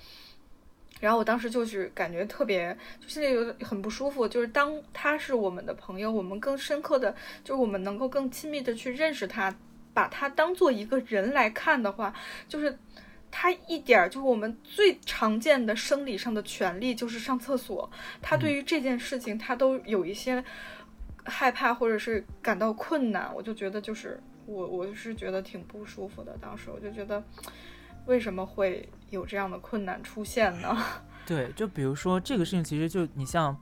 [1.01, 4.29] 然后我当时就是感觉特别，就心里有很不舒服。
[4.29, 9.53] 就是当他是我们的朋友，我们更深刻的，就是我们能够更亲密的去认识他，
[9.93, 12.15] 把他当做一个人来看的话，
[12.47, 12.79] 就是
[13.31, 17.91] 他一点儿就是我们最常见的生理上的权利就是上厕所，
[18.21, 20.45] 他对于这件事情他都有一些
[21.25, 26.37] 害怕或者是感到困难，我就觉得就是我我是觉得挺不舒服的。
[26.41, 27.23] 当时我就觉得
[28.07, 30.77] 为什么会有这样的困难出现呢？
[31.27, 33.57] 对，就比如说这个事情，其实就你像，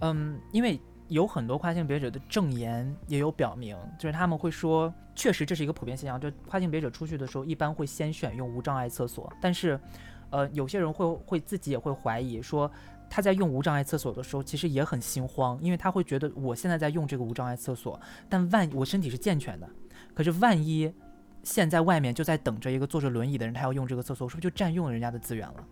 [0.00, 9.78] 嗯，因为有很多跨性别者的证言也有表明，就是他们会说，确实这是一个普遍现象，就跨性别者出去的时候一般会先选用无障碍厕所，但是，
[10.30, 12.70] 呃，有些人会会自己也会怀疑说。
[13.08, 19.70] 他在用无障碍厕所的时候，其实也很心慌，因为他会觉得我现在在用这个无障碍厕所，但万我身体是健全的，
[20.12, 20.92] 可是万一
[21.46, 25.64] 现在外面就在等着一个坐着轮椅的人，他要用这个厕所，是不是就占用了人家的资源了？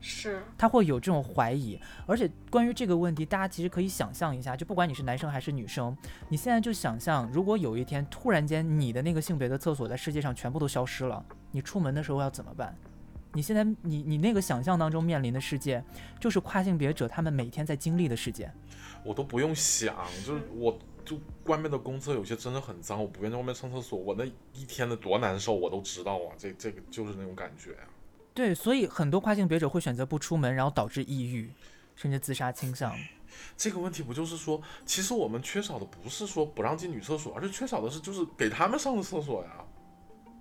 [0.00, 5.96] 是，他会有这种怀疑，而且关于这个问题，大家其实可以想象一下，就不管你是男生还是女生，
[6.28, 12.76] 你现在就想象，如果有一天突然间你的那个性别的厕所在世界上全部都消失了，你出门的时候要怎么办？
[13.34, 15.84] 你现在你你那个想象当中面临的世界，
[16.18, 18.50] 就是跨性别者他们每天在经历的世界。
[19.04, 19.94] 我都不用想，
[20.26, 20.76] 就是我
[21.08, 27.88] 就外面的公厕有些真的很脏，我不愿意在外面上厕所，我那一天的多难受我都知道啊，这这个就是那种感觉啊。
[28.34, 31.50] 对，所以很多跨性别者会选择不出门，然后导致抑郁，
[31.96, 32.94] 甚至自杀倾向。
[33.56, 39.64] 这个问题不就是说，其实我们缺少的不是说不让进女厕所，而是缺少的是就是给他们上的厕所呀，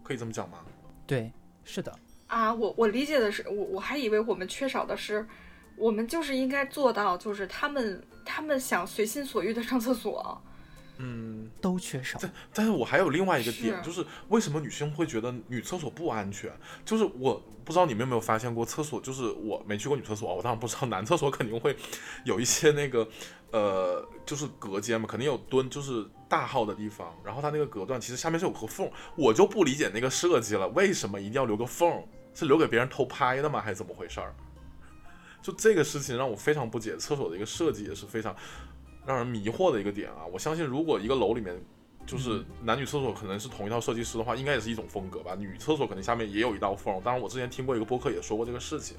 [0.03, 0.59] 可以这么讲吗？
[1.05, 1.31] 对，
[1.63, 1.97] 是的，
[2.27, 5.27] 啊，我我理解的是，我我还以为我们缺少的是，
[5.75, 10.41] 我们就是应该做到，就是他们他们想随心所欲的上厕所，
[10.97, 12.17] 嗯，都缺少。
[12.21, 16.51] 但但是我还有另外一个点，是就是为什么女生会觉得女厕所不安全？
[16.83, 21.75] 就是我不知道你们有没有发现过，厕所就是我没去过女厕所啊，我当然不知道男厕所肯定会
[22.23, 23.07] 有一些那个
[23.51, 32.03] 呃，就是隔间嘛，肯定有蹲就是大号的地方，然后它那个隔断其实下面是有个缝，我就不理解那个设计了，为什么一定要留个缝？
[32.33, 33.59] 是留给别人偷拍的吗？
[33.59, 34.35] 还是怎么回事儿？
[35.41, 38.35] 就这个事情让我非常不解，厕所的一个设计也是非常
[39.07, 40.25] 让人迷惑的一个点啊！
[40.29, 41.57] 我相信，如果一个楼里面
[42.05, 45.33] 就是男女厕所可能是同一套设计师的话，应该也是一种风格吧。
[45.33, 48.97] 女厕所可能下面也有一道缝，当然我之前听过一个播客也说过这个事情。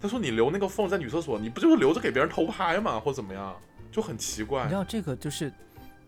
[0.00, 2.98] 他说你留那个缝在女厕所，你不就是留着给别人偷拍吗？
[2.98, 3.54] 或怎么样，
[3.92, 4.74] 就很奇怪你知。
[4.74, 5.52] 道这个就是，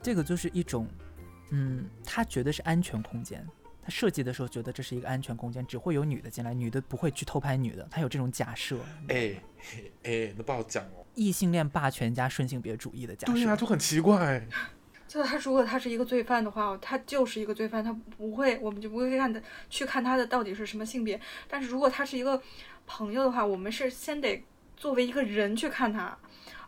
[0.02, 0.88] 这个就是一种，
[1.50, 3.46] 嗯，他觉得是安全空间，
[3.82, 8.78] 他设计的时候觉得这是一个安全空间，只会有女的进来，女的不会去偷拍女的，他有这种假设，
[9.08, 11.05] 哎嘿哎，那不好讲哦。
[11.16, 13.56] 异性恋霸权加顺性别主义的假对呀、设。
[13.56, 14.46] 就很奇怪。
[15.08, 19.40] 就他如果他是一个罪犯的话，他就是一个罪犯，他不会，我们就不会看他
[19.70, 21.18] 去看他的到底是什么性别。
[21.48, 22.42] 但是如果他是一个
[22.86, 24.44] 朋友的话，我们是先得
[24.76, 26.18] 作为一个人去看他，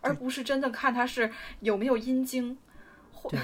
[0.01, 1.31] 而不是真的看他是
[1.61, 2.57] 有没有阴茎。
[3.13, 3.41] 或对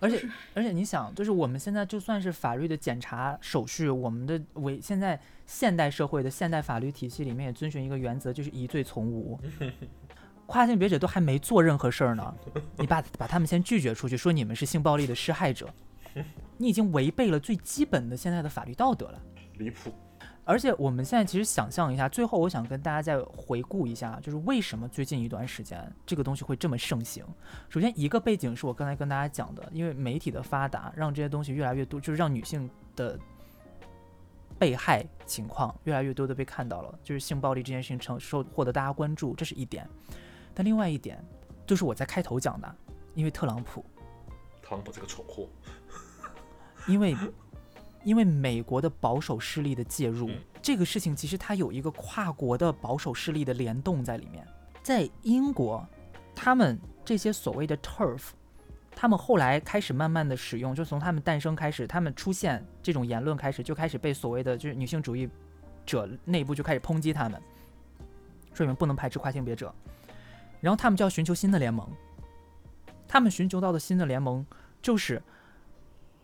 [0.00, 9.40] 而且而且你想，就是我们现在就算是法律的检查手续，我们的为现在现代社会的现代法律体系里面也遵循一个原则，就是疑罪从无。
[10.48, 12.34] 跨性别者都还没做任何事儿呢，
[12.78, 15.68] 你把把他们先拒绝出去，说你们是性暴力的施害者，
[16.56, 19.22] 你已经违背了最基本的现在的法律道德了。
[19.58, 19.92] 离谱。
[20.44, 27.22] 而且我们现在其实想象一下，最后我想跟大家再回顾一下，就是为什么最近一段时间这个东西会这么盛行。
[27.68, 33.18] 首先，一个背景是我刚才跟大家讲的，因为媒体的发达，让这些东西越来越多，就是让女性的
[34.58, 39.86] 被害情况越来越多的被看到了，就是性暴力这件事情成受获得大家关注，这是一点。
[40.58, 41.24] 但另外一点，
[41.64, 42.74] 就是我在开头讲的，
[43.14, 43.84] 因为特朗普，
[44.60, 45.48] 特朗普这个蠢货，
[46.88, 47.16] 因为
[48.02, 54.44] 因为美国的保守势力的介入嗯，这个事情其实它有一个跨国的保守势力的联动在里面。
[54.82, 55.86] 在英国，
[56.34, 58.30] 他们这些所谓的 turf，
[58.96, 65.30] 他们后来开始慢慢的使用，就从他们诞生开始，他们出现这种言论开始，就开始被所谓的就是女性主义
[65.86, 67.40] 者内部就开始抨击他们，
[68.52, 69.72] 说你们不能排斥跨性别者，
[70.60, 71.88] 然后他们就要寻求新的联盟，
[73.06, 74.44] 他们寻求到的新的联盟
[74.82, 75.22] 就是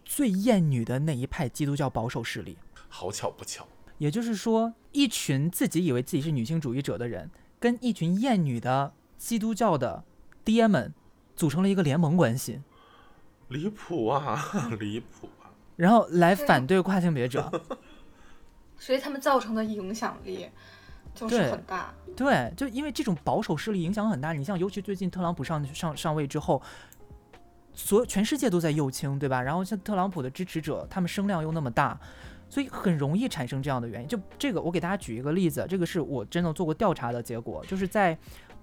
[0.04, 2.58] 最厌女的那一派基督教保守势力。
[2.88, 3.66] 好巧不巧，
[3.98, 10.04] 也就是说，一群自己以为自己是女性主义者的人，跟一群厌女的基督教的
[10.44, 10.92] 爹们
[11.34, 12.60] 组成了一个联盟关系，
[13.48, 14.44] 离谱啊，
[14.78, 15.50] 离谱啊！
[15.76, 17.50] 然后来反对跨性别者。
[18.76, 20.50] 所以他们造成的影响力
[21.14, 21.94] 就是对很大。
[22.16, 24.32] 对，就因为这种保守势力影响很大。
[24.32, 26.60] 你像，尤其最近特朗普上上上位之后，
[27.72, 29.42] 所有全世界都在右倾，对吧？
[29.42, 31.98] 然后像特朗普的支持者，他们声量又那么大，
[32.48, 34.06] 所以很容易产生这样的原因。
[34.06, 38.16] 就这个，我给大家举一个例子，这个是我真的做过调查的结果，就是在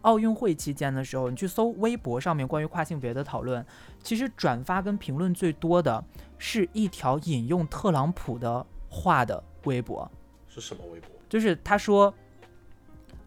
[0.04, 3.66] 奥运会期间的时候，你去搜微博上面关于跨性别的讨论，
[4.02, 6.02] 其实转发跟评论最多的
[6.38, 10.10] 是一条引用特朗普的话的微博。
[10.48, 11.10] 是什么微博？
[11.30, 12.14] 就是他说，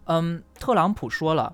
[0.05, 1.51] 嗯，特朗普说了，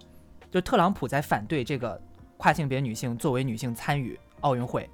[0.49, 2.01] 就特朗普在反对这个
[2.37, 4.89] 跨性别女性作为女性参与奥运会，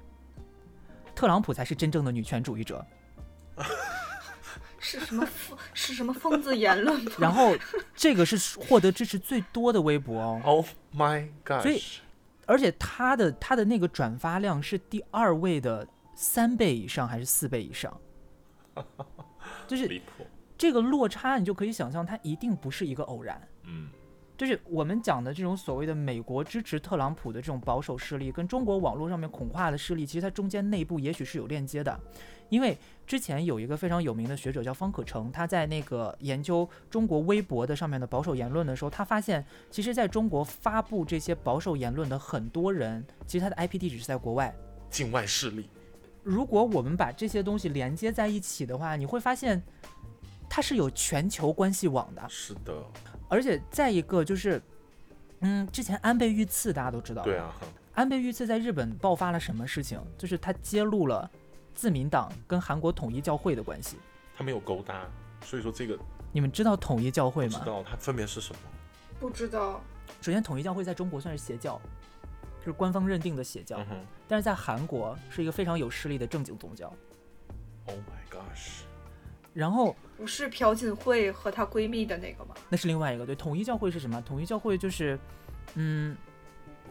[1.14, 2.84] 特朗普才是真正的女权主义者。
[4.80, 5.58] 是什么疯？
[5.74, 7.04] 是什么疯子言论？
[7.18, 7.54] 然后
[7.96, 11.62] 这个是获得支持最多的微博哦，Oh my god！
[11.62, 11.82] 所以
[12.46, 18.00] 而且他的他的那个转发量是第二位的三倍以上还是四倍以上，
[19.66, 20.24] 就是离谱。
[20.58, 23.40] 这个落差，你就可以想象，它一定不是一个偶然。
[23.62, 23.88] 嗯，
[24.36, 31.98] 就是我们讲的这种所谓的美国支持特朗普的这种保守势力，跟中国网络上面恐化的势力，其实它中间内部也许是有链接的。
[32.48, 44.52] 因为之前有一个非常有名的学者叫方可成，他在那个研究中国微博的上面的保守言论的时候，他发现，其实在中国发布这些保守言论的很多人，其实他的 IP 地址是在国外。
[44.88, 45.68] 境外势力。
[46.22, 49.62] 如果我们把这些东西连接在一起的话，你会发现，
[50.48, 52.22] 它是有全球关系网的。
[52.28, 52.74] 是的，
[53.28, 54.60] 而且再一个就是，
[55.40, 57.54] 嗯，之前安倍遇刺大家都知道，对，啊，
[57.94, 60.00] 安倍遇刺在日本爆发了什么事情？
[60.16, 61.30] 就是他揭露了
[61.74, 63.98] 自民党跟韩国统一教会的关系。
[64.36, 65.06] 他没有勾搭，
[65.42, 65.98] 所以说这个
[66.32, 67.66] 你们知道统一教会吗知？
[67.66, 68.60] 道它分别是什么。
[69.18, 69.80] 不知道。
[70.20, 71.80] 首先，统一教会在中国算是邪教，
[72.60, 76.92] 就是官方认定的邪教嗯，哼但是在韩国是一个非常有势力的正经宗教。
[77.86, 78.82] ，Oh my gosh！
[79.58, 82.54] 然后不是朴槿惠和她闺蜜的那个吗？
[82.68, 84.22] 那是另外一个，对，统一教会是什么？
[84.22, 85.18] 统一教会就是，
[85.74, 86.16] 嗯，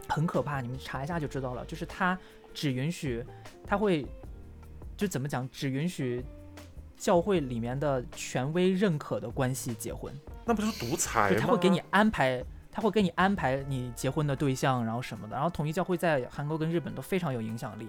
[0.06, 1.64] 很可怕，你们查一下就知道了。
[1.64, 2.18] 就是它
[2.52, 3.24] 只允许，
[3.66, 4.04] 它会，
[4.98, 6.22] 就怎么讲，只允许
[6.94, 10.12] 教会里面的权威认可的关系结婚，
[10.44, 11.36] 那不就是独裁吗？
[11.40, 15.34] 他会给你安排，他会给你安排你结婚的对象，然后什么的。
[15.34, 17.88] 然后统一教会在韩国跟日本都非常有影响力，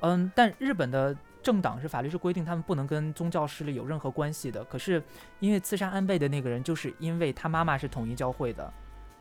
[0.00, 1.14] 嗯，但日本的
[1.46, 4.64] 政党是法律是规定他们不能跟宗教势力有任何关系的。
[4.64, 5.00] 可是
[5.38, 8.72] 因为刺杀安倍的那个人，就是因为他妈妈是统一教会的，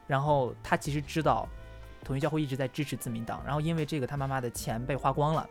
[0.08, 1.48] 然后他其实知道
[2.04, 5.48] 统一教会一直在支持自民党，然后因为这个他妈妈的钱被花光了。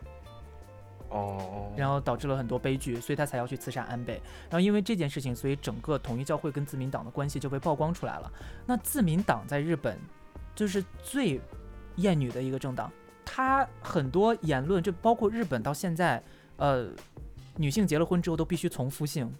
[1.11, 4.21] 哦，然后导致了很多悲剧，所以他才要去刺杀安倍。
[4.49, 8.29] 然后因为这件事情，所以整个统一教会跟自民党的关系就被曝光出来了。
[8.65, 9.97] 那自民党在日本
[10.53, 11.39] 就是最
[11.97, 12.91] 厌女的一个政党，
[13.23, 16.21] 他很多言论，就包括日本到现在，
[16.57, 16.89] 呃，
[17.57, 19.33] 女性结了婚之后都必须从夫姓，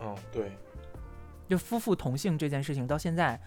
[0.00, 0.52] 嗯，对，
[1.48, 3.40] 就夫妇同姓这件事情到现在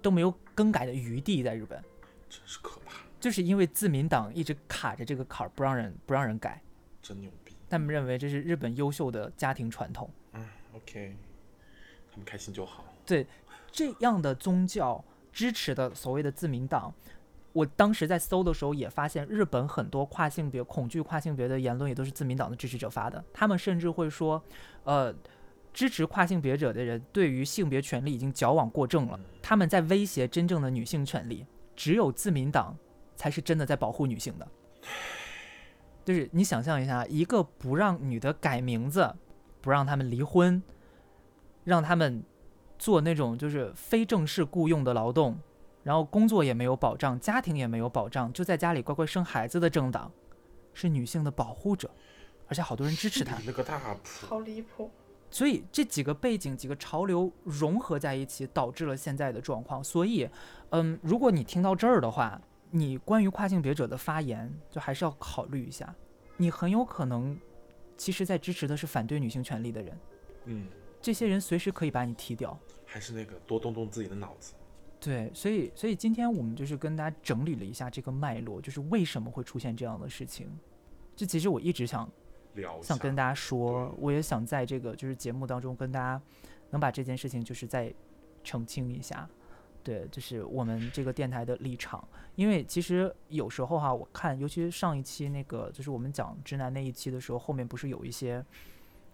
[0.00, 1.82] 都没有更改的余地，在日本，
[2.28, 6.62] 真是可怕，就是因为自民党一直卡着这个坎儿，不让人不让人改。
[7.02, 7.54] 真牛逼。
[7.68, 10.08] 他们认为这是日本优秀的家庭传统。
[10.32, 11.16] 嗯，OK，
[12.10, 12.84] 他们开心就好。
[13.04, 13.26] 对
[13.70, 16.94] 这样的宗教支持的所谓的自民党，
[17.54, 23.24] 我当时在搜的时候也发现，日本很多跨性别、恐惧跨性别的言论也都是自民党的支持者发的。
[23.32, 24.42] 他们甚至会说，
[24.82, 25.14] 呃，
[25.72, 31.46] 支持跨性别者的人对于性别权利已经矫枉过正了，他们在威胁真正的女性权利。
[31.76, 32.76] 只有自民党
[33.16, 34.48] 才是真的在保护女性的。
[36.04, 39.14] 就是你想象一下，一个不让女的改名字，
[39.60, 40.62] 不让他们离婚，
[41.64, 42.22] 让他们
[42.78, 45.38] 做那种就是非正式雇佣的劳动，
[45.84, 50.10] 然后工作也没有保障，家庭也没有保障，就在家里乖乖生孩子的政党，
[50.72, 51.88] 是女性的保护者，
[52.48, 53.38] 而且好多人支持他。
[53.46, 54.90] 那个大谱，好离谱。
[55.30, 59.84] 所以这几个背景、几个潮流融合在一起，导致了现在的状况。
[59.84, 60.28] 所以，
[60.70, 65.94] 嗯，如果你听到这儿的话，你关于跨性别者的发言，就还是要考虑一下，
[66.36, 67.38] 你很有可能，
[67.96, 69.98] 其实在支持的是反对女性权利的人，
[70.44, 70.66] 嗯，
[71.02, 72.56] 这些人随时可以把你踢掉。
[72.86, 74.54] 还是那个多动动自己的脑子。
[75.04, 80.48] 对，所以所以今天我们就是跟大家整理了一下这个脉络，就是为什么会出现这样的事情。
[81.14, 82.10] 这其实我一直想
[82.80, 86.18] 想跟大家说，我也想在这个就是节目当中跟大家
[86.70, 87.92] 能把这件事情就是再
[88.42, 89.28] 澄清一下。
[89.82, 92.02] 对，就是我们这个电台的立场，
[92.36, 98.42] 因为其实有时候哈，我看，尤其是上一期那个，就是我们讲直男那一期的时候，后面不是有一些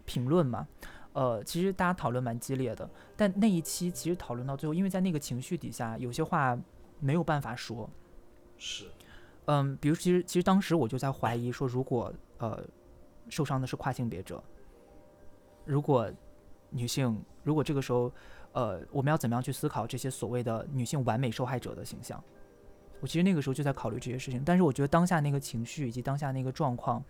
[0.04, 0.68] 评论嘛？
[1.12, 6.58] 呃，其实大家讨论蛮激烈的，但那一期其实讨论到最后，因为在那个情绪底下，有些话
[7.00, 7.90] 没有办法说，
[8.56, 8.88] 是
[9.46, 12.62] 嗯，比如其实其实当时我就在怀疑说，如果呃
[13.28, 14.42] 受伤的是跨性别者，
[15.64, 16.08] 如果
[16.70, 18.12] 女性，如果这个时候
[18.52, 22.22] 呃我们要怎么样去思考这些所谓的女性完美受害者的形象？
[23.00, 27.02] 我其实那个时候就在考虑这些事情，但是我觉得当下那个情绪以及当下那个状况，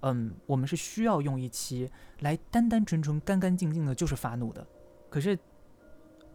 [0.00, 1.90] 嗯，我们是需要用一期
[2.20, 4.66] 来单单纯纯、干干净净的，就是发怒的。
[5.08, 5.38] 可是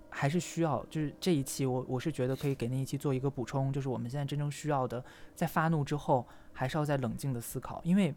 [0.10, 5.04] 还是需要，就是这一期我我是觉得可以给那一期做一个补充，就是我们现在真正需要的，
[5.36, 8.14] 在发怒之后，还是要在冷静的思考，因为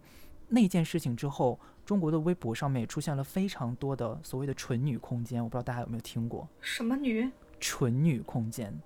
[0.49, 7.30] 那件事情之后，中国的微博上面也出现了非常多的所谓的纯女空间，我不知道大家有没有听过什么女？
[7.59, 8.80] 纯女空间，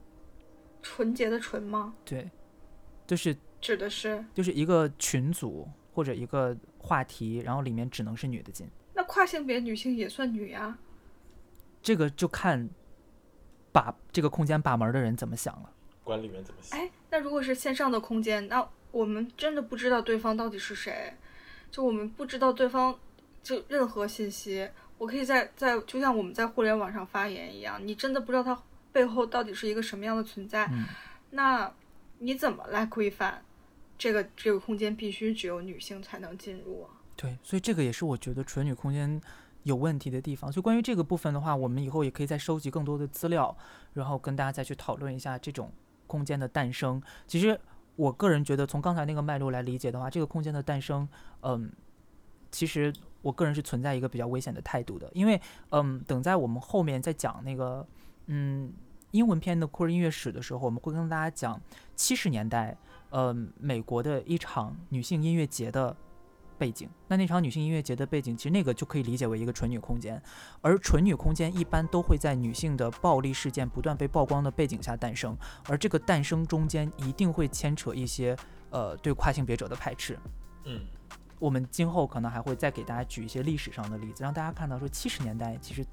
[0.86, 1.92] 纯洁的纯吗？
[2.04, 2.30] 对，
[3.08, 10.78] 就是指的是就是一个群组或者一个话题，然后里面只能是女的进，那跨性别女性也算女呀？
[11.82, 12.68] 这个就看
[13.72, 15.72] 把这个空间把门的人怎么想了。
[16.04, 16.78] 管理员怎么想？
[16.78, 21.12] 哎，那如果是线上的空间，那我们真的不知道对方到底是谁，
[21.68, 22.96] 就我们不知道对方
[23.42, 24.70] 就任何信息。
[24.98, 28.62] 我可以在在就像我们在互联网上发言一样，你真的不知道他
[28.96, 30.86] 背后到底是一个什么样的存在，嗯
[31.32, 31.70] 那
[32.18, 33.44] 你怎么来规范
[33.98, 36.88] 这个这个空间必须只有女性才能进入啊？
[37.14, 39.20] 对，所以这个也是我觉得纯女空间
[39.64, 40.50] 有问题的地方。
[40.50, 43.54] 所以关于这个部分的话，我们以后也可以再收集更多的资料，
[43.92, 45.70] 然后跟大家再去讨论一下这种
[46.06, 47.02] 空间的诞生。
[47.26, 47.60] 其实
[47.96, 51.06] 我个人觉得，从刚才那个脉络来理解的话，这个空间的诞生，
[51.42, 51.70] 嗯，
[52.50, 52.90] 其实
[53.20, 55.38] 我个人是存在一个比较危险的态度的，因为
[55.70, 57.86] 嗯，等在我们后面再讲那个
[58.26, 58.72] 嗯
[59.16, 61.60] 英文片的酷儿音乐史的时候，我们会跟大家讲
[61.94, 62.76] 七十年代。
[63.10, 65.96] 呃，美国的一场女性音乐节的
[66.58, 66.90] 背景。
[67.06, 70.20] 那那场女性音乐节的背景，其实那个就可以理解为一个纯女空间，
[70.60, 75.34] 而纯女空间一般都会在女性的暴力事件不断被曝光的背景下诞生，
[75.68, 78.36] 而这个诞生中间一定会牵扯一些
[78.70, 80.18] 呃对跨性别者的排斥。
[80.64, 80.80] 嗯，
[81.38, 85.86] 我们今后可能还会再给大家举一些历史上的例子，让大家看到说七十年代其实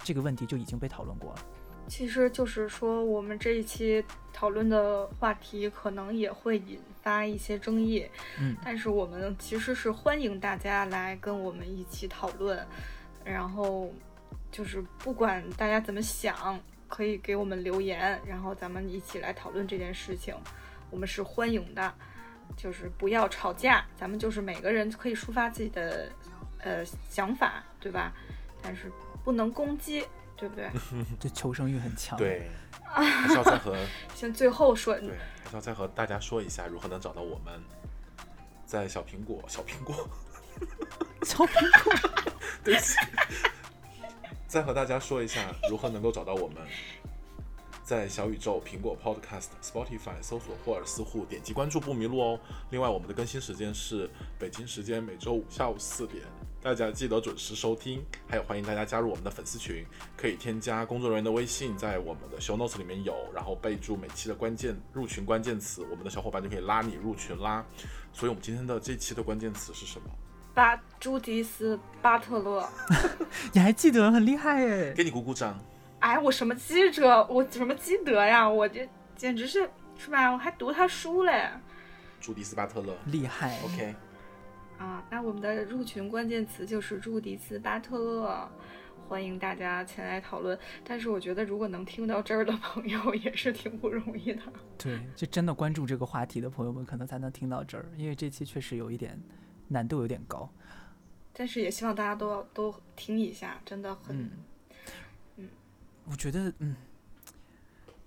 [0.00, 1.38] 这个问题就已经被讨论过了。
[1.90, 12.64] 其实就是说，我们这一期讨论的话题可能也会引发一些争议，嗯，但是我们其实是欢迎大家来跟我们一起讨论，
[13.24, 13.92] 然后
[14.52, 20.32] 就是不管大家怎么想，可以给我们留言，然后咱们一起来讨论这件事情，
[20.90, 21.92] 我们是欢迎的，
[22.56, 26.08] 就是不要吵架，咱们就是每个人可以抒发自己的
[26.58, 28.12] 呃想法，对吧？
[28.62, 28.90] 但是
[29.24, 30.06] 不能攻击。
[30.40, 30.70] 对不对？
[31.20, 32.50] 这求生欲很强。，对，
[32.82, 33.76] 还是要再和
[34.16, 35.10] 先最后说，对，
[35.44, 37.62] 还是要再和大家说一下如何能找到我们，
[38.64, 40.08] 在小苹果，小苹果，
[41.22, 41.92] 小苹果，
[42.64, 42.94] 对不起，
[44.48, 46.66] 再和大家说一下如何能够找到我们，
[47.84, 52.40] 在小宇宙、苹果 Podcast、Spotify 搜索霍尔斯户，点击关注不迷路哦。
[52.70, 56.24] 另外，我们的更新时间是北京时间每周五下午四点。
[56.62, 59.82] 大家记得准时收听，还有欢迎大家加入我们的粉丝群，
[60.14, 67.64] 可以添加工作人员的微信，在我们的 show notes 里面有，然后备注每期的关键入群关键词，我们的小伙伴就可以拉你入群啦。
[68.12, 70.10] 所以，我们今天的这期的关键词是什么？
[70.52, 72.68] 巴朱迪斯·巴特勒。
[73.54, 74.92] 你还记得，很厉害哎！
[74.92, 75.58] 给你鼓鼓掌。
[76.00, 78.46] 哎，我什么记者，我什么记得呀？
[78.46, 78.86] 我这
[79.16, 80.30] 简直是是吧？
[80.30, 81.48] 我还读他书嘞。
[82.20, 83.58] 朱迪斯·巴特勒，厉害。
[83.64, 83.94] OK。
[84.80, 88.50] 啊，那我们的入群关键词就是朱迪斯·巴特勒，
[89.06, 90.58] 欢迎大家前来讨论。
[90.82, 94.40] 但是我觉得，如果能听到这儿的朋友也是挺不容易的。
[94.78, 99.20] 对，就真的关注这个话题的朋友们，可能才能听到这儿，因为这期确实有一点
[99.68, 100.50] 难度有点高。
[101.34, 104.30] 但是也希望大家都要都听一下，真的很，嗯，
[105.36, 105.48] 嗯，
[106.06, 106.74] 我觉得，嗯，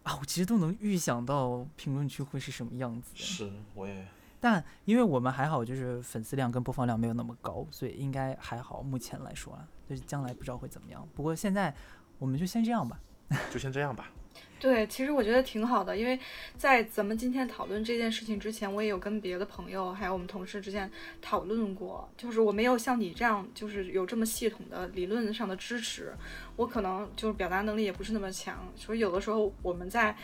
[0.01, 3.11] 啊，我其实都能预想到评论区会是什么样子。
[3.13, 4.07] 是，我也。
[4.43, 8.83] 但因为我们还好，就是粉丝量跟播放量没有那么高，所以应该还好。
[8.83, 11.07] 目前来说啊，就是将来不知道会怎么样。
[11.15, 11.73] 不过现在
[12.19, 12.99] 我们就先这样吧，
[13.49, 14.11] 就先这样吧。
[14.59, 16.17] 对，其实我觉得挺好的，因为
[16.57, 20.89] 在咱们今天讨论这件事情之前，我也有跟别的朋友还有我们同事之间
[21.21, 26.13] 讨论过，就是我没有像你这样，就是有这么系统的理论上的支持，
[26.55, 30.15] 我可能就是表达能力也不是那么强，所以有的时候我们在，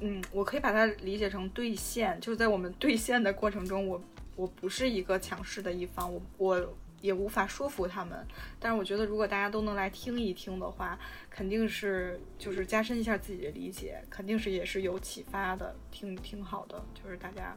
[0.00, 4.02] 嗯，我可以把它理解成兑现，就是在我们兑现的过程中，我
[4.36, 6.74] 我不是一个强势的一方，我我。
[7.02, 8.26] 也无法说服他们，
[8.58, 10.98] 但是我觉得如果大家都能来听一听的话，
[11.30, 16.82] 肯定是就是加深一下自己的理解，肯定是也是有启发的，挺挺好的。
[16.94, 17.56] 就是大家，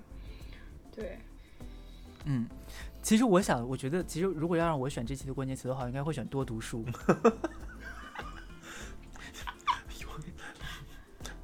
[0.94, 1.18] 对，
[2.26, 2.46] 嗯，
[3.02, 6.86] 其实我想，我觉得其实如果要让我选这期的关键词的话，应该会选多读书。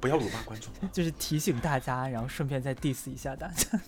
[0.00, 3.80] 不要辱骂观众， 就是提醒大家，然后顺便再 diss 一下大家。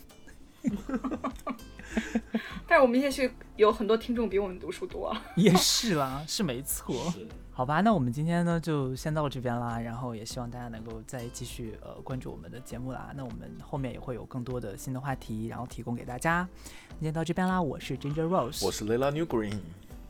[2.67, 7.11] 但是我们也许有很多听众比我们读书多， 也是啦，是没错。
[7.51, 13.11] 好吧，那我们今天呢就先到这边啦，然后也希望大家能够再继续呃关注我们的节目啦。
[13.15, 16.47] 那我们后面也会有更多的新的话题，然后提供给大家。
[16.89, 19.57] 今天到这边啦，我是 Ginger Rose，我是 Lela New Green，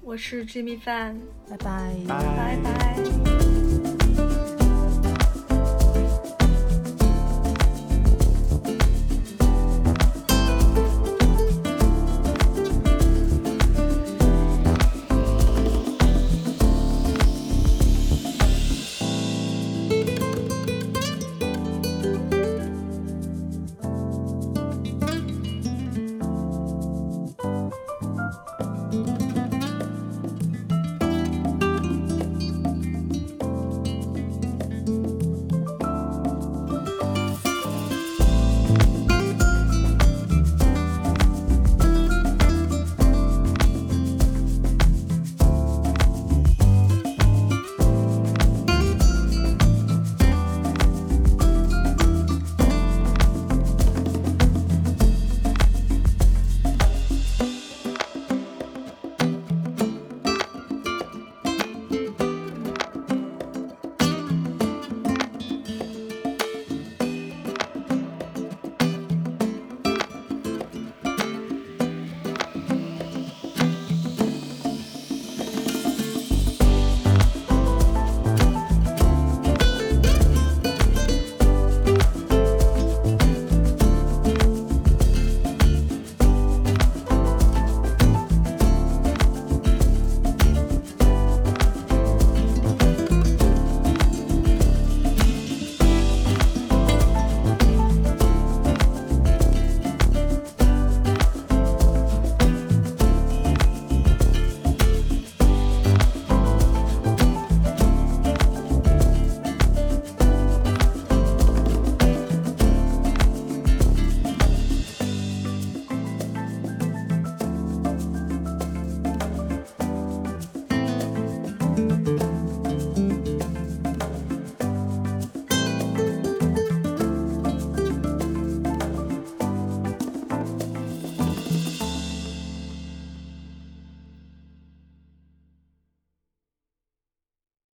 [0.02, 1.20] 我是 Jimmy Fan，
[1.50, 2.98] 拜拜，拜拜。